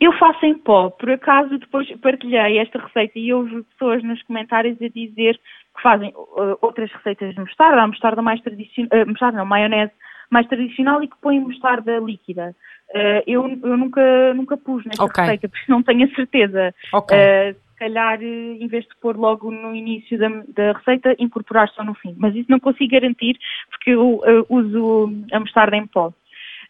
Eu 0.00 0.12
faço 0.14 0.44
em 0.44 0.58
pó. 0.58 0.90
Por 0.90 1.08
acaso, 1.10 1.56
depois 1.56 1.88
partilhei 2.00 2.58
esta 2.58 2.80
receita 2.80 3.16
e 3.16 3.32
houve 3.32 3.62
pessoas 3.62 4.02
nos 4.02 4.20
comentários 4.24 4.76
a 4.82 4.88
dizer 4.88 5.38
que 5.76 5.82
fazem 5.82 6.12
uh, 6.16 6.58
outras 6.60 6.90
receitas 6.90 7.32
de 7.32 7.40
mostarda, 7.40 7.80
a 7.80 7.86
mostarda 7.86 8.20
mais 8.20 8.40
tradicional, 8.40 8.90
uh, 8.92 9.06
mostarda 9.06 9.38
não, 9.38 9.46
maionese 9.46 9.92
mais 10.30 10.48
tradicional 10.48 11.02
e 11.02 11.08
que 11.08 11.16
põem 11.20 11.38
mostarda 11.40 11.98
líquida. 11.98 12.54
Uh, 12.90 13.22
eu, 13.28 13.48
eu 13.62 13.76
nunca, 13.76 14.34
nunca 14.34 14.56
pus 14.56 14.84
nesta 14.84 15.04
okay. 15.04 15.24
receita, 15.24 15.46
porque 15.50 15.70
não 15.70 15.82
tenho 15.82 16.06
a 16.06 16.14
certeza. 16.14 16.74
Okay. 16.92 17.54
Calhar, 17.80 18.22
eh, 18.22 18.58
em 18.60 18.68
vez 18.68 18.84
de 18.84 18.94
pôr 19.00 19.16
logo 19.16 19.50
no 19.50 19.74
início 19.74 20.18
da, 20.18 20.28
da, 20.54 20.72
receita, 20.72 21.16
incorporar 21.18 21.68
só 21.70 21.82
no 21.82 21.94
fim. 21.94 22.14
Mas 22.18 22.34
isso 22.34 22.50
não 22.50 22.60
consigo 22.60 22.92
garantir 22.92 23.38
porque 23.70 23.90
eu, 23.90 24.20
eu 24.24 24.46
uso 24.50 25.10
a 25.32 25.40
mostarda 25.40 25.76
em 25.76 25.86
pó. 25.86 26.12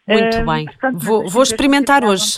Muito 0.07 0.37
uh, 0.39 0.45
bem. 0.45 0.65
Portanto, 0.65 0.99
vou, 0.99 1.29
vou 1.29 1.43
experimentar 1.43 2.03
hoje. 2.03 2.37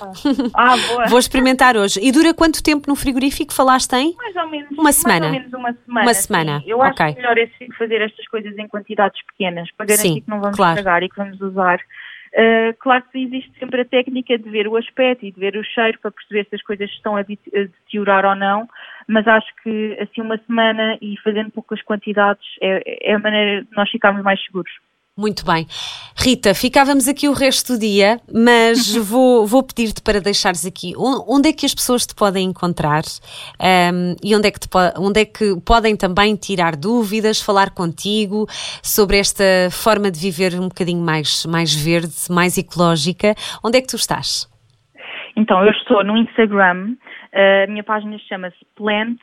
Ah, 0.53 0.75
boa. 0.75 1.05
vou 1.07 1.19
experimentar 1.19 1.77
hoje. 1.77 1.99
E 2.01 2.11
dura 2.11 2.33
quanto 2.33 2.61
tempo 2.61 2.89
no 2.89 2.95
frigorífico? 2.95 3.53
Falaste 3.53 3.93
em? 3.93 4.13
Mais 4.15 4.35
ou 4.35 4.49
menos. 4.49 4.77
Uma 4.77 4.91
semana. 4.91 5.29
Mais 5.29 5.33
ou 5.33 5.39
menos 5.39 5.53
uma 5.53 5.73
semana. 5.73 6.05
Uma 6.07 6.13
semana. 6.13 6.59
Sim. 6.59 6.65
Eu 6.67 6.81
acho 6.81 6.93
okay. 6.93 7.13
que 7.13 7.21
melhor 7.21 7.37
é 7.37 7.49
fazer 7.77 8.01
estas 8.01 8.27
coisas 8.27 8.57
em 8.57 8.67
quantidades 8.67 9.21
pequenas 9.27 9.69
para 9.77 9.85
garantir 9.85 10.07
sim, 10.07 10.21
que 10.21 10.29
não 10.29 10.41
vamos 10.41 10.57
claro. 10.57 10.77
estragar 10.77 11.03
e 11.03 11.09
que 11.09 11.15
vamos 11.15 11.39
usar 11.39 11.79
Uh, 12.33 12.73
claro 12.79 13.03
que 13.11 13.19
existe 13.19 13.51
sempre 13.59 13.81
a 13.81 13.85
técnica 13.85 14.37
de 14.39 14.49
ver 14.49 14.67
o 14.67 14.75
aspecto 14.75 15.23
e 15.23 15.31
de 15.31 15.39
ver 15.39 15.55
o 15.55 15.63
cheiro 15.63 15.99
para 15.99 16.09
perceber 16.09 16.47
se 16.49 16.55
as 16.55 16.63
coisas 16.63 16.89
estão 16.89 17.15
a 17.15 17.21
deteriorar 17.21 18.25
ou 18.25 18.35
não, 18.35 18.67
mas 19.07 19.27
acho 19.27 19.53
que 19.61 19.95
assim 20.01 20.21
uma 20.21 20.37
semana 20.39 20.97
e 20.99 21.15
fazendo 21.23 21.51
poucas 21.51 21.81
quantidades 21.83 22.43
é, 22.59 23.11
é 23.11 23.13
a 23.13 23.19
maneira 23.19 23.63
de 23.63 23.75
nós 23.75 23.87
ficarmos 23.89 24.23
mais 24.23 24.43
seguros. 24.43 24.71
Muito 25.15 25.45
bem. 25.45 25.67
Rita, 26.17 26.55
ficávamos 26.55 27.07
aqui 27.07 27.27
o 27.29 27.33
resto 27.33 27.73
do 27.73 27.79
dia, 27.79 28.17
mas 28.33 28.95
vou, 28.97 29.45
vou 29.45 29.61
pedir-te 29.61 30.01
para 30.01 30.19
deixares 30.19 30.65
aqui 30.65 30.93
onde 30.97 31.49
é 31.49 31.53
que 31.53 31.67
as 31.67 31.75
pessoas 31.75 32.07
te 32.07 32.15
podem 32.15 32.49
encontrar 32.49 33.03
um, 33.61 34.15
e 34.23 34.35
onde 34.35 34.47
é, 34.47 34.51
que 34.51 34.59
te, 34.59 34.67
onde 34.97 35.21
é 35.21 35.25
que 35.25 35.53
podem 35.63 35.95
também 35.95 36.35
tirar 36.35 36.75
dúvidas, 36.75 37.39
falar 37.39 37.69
contigo 37.75 38.47
sobre 38.81 39.19
esta 39.19 39.43
forma 39.69 40.09
de 40.09 40.19
viver 40.19 40.59
um 40.59 40.67
bocadinho 40.67 41.05
mais, 41.05 41.45
mais 41.45 41.75
verde, 41.75 42.31
mais 42.31 42.57
ecológica. 42.57 43.35
Onde 43.63 43.77
é 43.77 43.81
que 43.81 43.89
tu 43.89 43.97
estás? 43.97 44.51
Então, 45.37 45.63
eu 45.63 45.71
estou 45.73 46.03
no 46.03 46.17
Instagram, 46.17 46.95
a 47.31 47.67
minha 47.67 47.83
página 47.83 48.17
chama-se 48.27 48.65
plant.a.choice, 48.75 49.19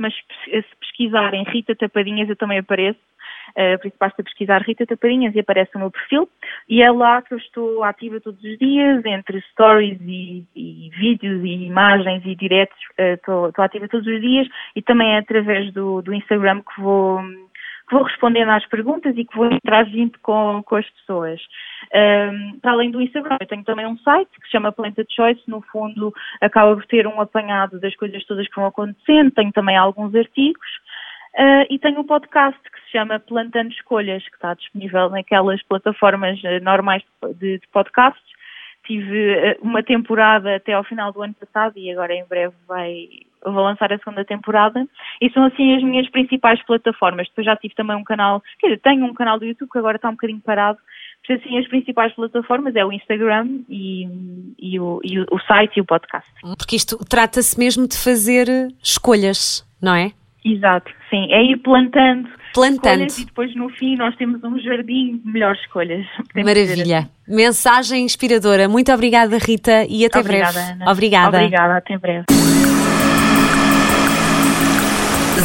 mas 0.00 0.12
se 0.14 0.64
pesquisarem 0.80 1.44
Rita 1.44 1.76
Tapadinhas 1.76 2.28
eu 2.28 2.34
também 2.34 2.58
apareço 2.58 2.98
Uh, 3.56 3.78
por 3.78 3.86
isso 3.86 3.96
basta 3.98 4.22
pesquisar 4.22 4.62
Rita 4.62 4.84
Taparinhas 4.86 5.34
e 5.34 5.40
aparece 5.40 5.70
o 5.76 5.78
meu 5.78 5.90
perfil. 5.90 6.28
E 6.68 6.82
é 6.82 6.90
lá 6.90 7.22
que 7.22 7.34
eu 7.34 7.38
estou 7.38 7.84
ativa 7.84 8.20
todos 8.20 8.42
os 8.42 8.58
dias, 8.58 9.04
entre 9.04 9.40
stories 9.52 9.98
e, 10.00 10.44
e 10.54 10.90
vídeos 10.96 11.42
e 11.44 11.66
imagens 11.66 12.22
e 12.24 12.34
diretos, 12.34 12.78
uh, 12.98 13.14
estou, 13.14 13.48
estou, 13.48 13.64
ativa 13.64 13.88
todos 13.88 14.06
os 14.06 14.20
dias 14.20 14.48
e 14.74 14.82
também 14.82 15.14
é 15.14 15.18
através 15.18 15.72
do, 15.72 16.02
do 16.02 16.12
Instagram 16.12 16.62
que 16.62 16.80
vou 16.80 17.22
que 17.88 17.94
vou 17.94 18.04
respondendo 18.04 18.50
às 18.50 18.66
perguntas 18.66 19.16
e 19.16 19.24
que 19.24 19.36
vou 19.36 19.46
interagindo 19.46 20.18
com, 20.22 20.62
com 20.64 20.76
as 20.76 20.88
pessoas. 20.90 21.40
Um, 21.94 22.58
para 22.60 22.72
além 22.72 22.90
do 22.90 23.00
Instagram, 23.00 23.36
eu 23.40 23.46
tenho 23.46 23.64
também 23.64 23.86
um 23.86 23.98
site 23.98 24.30
que 24.40 24.46
se 24.46 24.52
chama 24.52 24.72
Planta 24.72 25.04
Choice, 25.08 25.42
no 25.46 25.60
fundo 25.60 26.12
acaba 26.40 26.74
por 26.74 26.86
ter 26.86 27.06
um 27.06 27.20
apanhado 27.20 27.78
das 27.78 27.94
coisas 27.96 28.24
todas 28.24 28.48
que 28.48 28.56
vão 28.56 28.66
acontecendo, 28.66 29.30
tenho 29.32 29.52
também 29.52 29.76
alguns 29.76 30.14
artigos. 30.14 30.68
Uh, 31.36 31.66
e 31.68 31.78
tenho 31.80 31.98
um 31.98 32.04
podcast 32.04 32.60
chama 32.94 33.18
Plantando 33.18 33.72
Escolhas, 33.72 34.22
que 34.22 34.36
está 34.36 34.54
disponível 34.54 35.10
naquelas 35.10 35.60
plataformas 35.64 36.38
uh, 36.44 36.62
normais 36.62 37.02
de, 37.40 37.58
de, 37.58 37.68
podcasts. 37.72 38.22
Tive 38.86 39.34
uh, 39.34 39.58
uma 39.62 39.82
temporada 39.82 40.54
até 40.54 40.74
ao 40.74 40.84
final 40.84 41.12
do 41.12 41.22
ano 41.22 41.34
passado 41.34 41.76
e 41.76 41.90
agora 41.90 42.14
em 42.14 42.24
breve 42.24 42.54
vai, 42.68 43.08
vou 43.44 43.64
lançar 43.64 43.92
a 43.92 43.98
segunda 43.98 44.24
temporada. 44.24 44.86
E 45.20 45.28
são 45.30 45.44
assim 45.44 45.74
as 45.76 45.82
minhas 45.82 46.08
principais 46.10 46.64
plataformas. 46.64 47.26
Depois 47.28 47.46
já 47.46 47.56
tive 47.56 47.74
também 47.74 47.96
um 47.96 48.04
canal, 48.04 48.40
quer 48.60 48.68
dizer, 48.68 48.80
tenho 48.80 49.04
um 49.04 49.14
canal 49.14 49.38
do 49.38 49.44
YouTube 49.44 49.70
que 49.70 49.78
agora 49.78 49.96
está 49.96 50.08
um 50.08 50.12
bocadinho 50.12 50.40
parado. 50.40 50.78
Mas 51.28 51.40
assim 51.40 51.58
as 51.58 51.66
principais 51.66 52.14
plataformas 52.14 52.76
é 52.76 52.84
o 52.84 52.92
Instagram 52.92 53.60
e, 53.68 54.06
e, 54.58 54.78
o, 54.78 55.00
e 55.02 55.18
o, 55.18 55.26
o 55.32 55.40
site 55.40 55.78
e 55.78 55.80
o 55.80 55.84
podcast. 55.84 56.30
Porque 56.56 56.76
isto 56.76 56.96
trata-se 57.08 57.58
mesmo 57.58 57.88
de 57.88 57.98
fazer 57.98 58.46
escolhas, 58.80 59.66
não 59.82 59.94
é? 59.94 60.12
Exato, 60.44 60.92
sim. 61.08 61.26
É 61.32 61.42
ir 61.42 61.56
plantando, 61.58 62.28
plantando. 62.52 63.06
e 63.18 63.24
depois 63.24 63.54
no 63.56 63.70
fim 63.70 63.96
nós 63.96 64.14
temos 64.16 64.44
um 64.44 64.58
jardim 64.58 65.18
de 65.24 65.32
melhores 65.32 65.58
escolhas. 65.62 66.06
Maravilha. 66.36 67.08
Mensagem 67.26 68.04
inspiradora. 68.04 68.68
Muito 68.68 68.92
obrigada, 68.92 69.38
Rita, 69.38 69.86
e 69.88 70.04
até 70.04 70.20
obrigada, 70.20 70.52
breve. 70.52 70.72
Ana. 70.72 70.90
Obrigada. 70.92 71.38
Obrigada, 71.38 71.76
até 71.78 71.98
breve. 71.98 72.24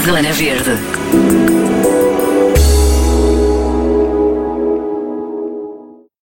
Zona 0.06 0.32
Verde. 0.34 1.59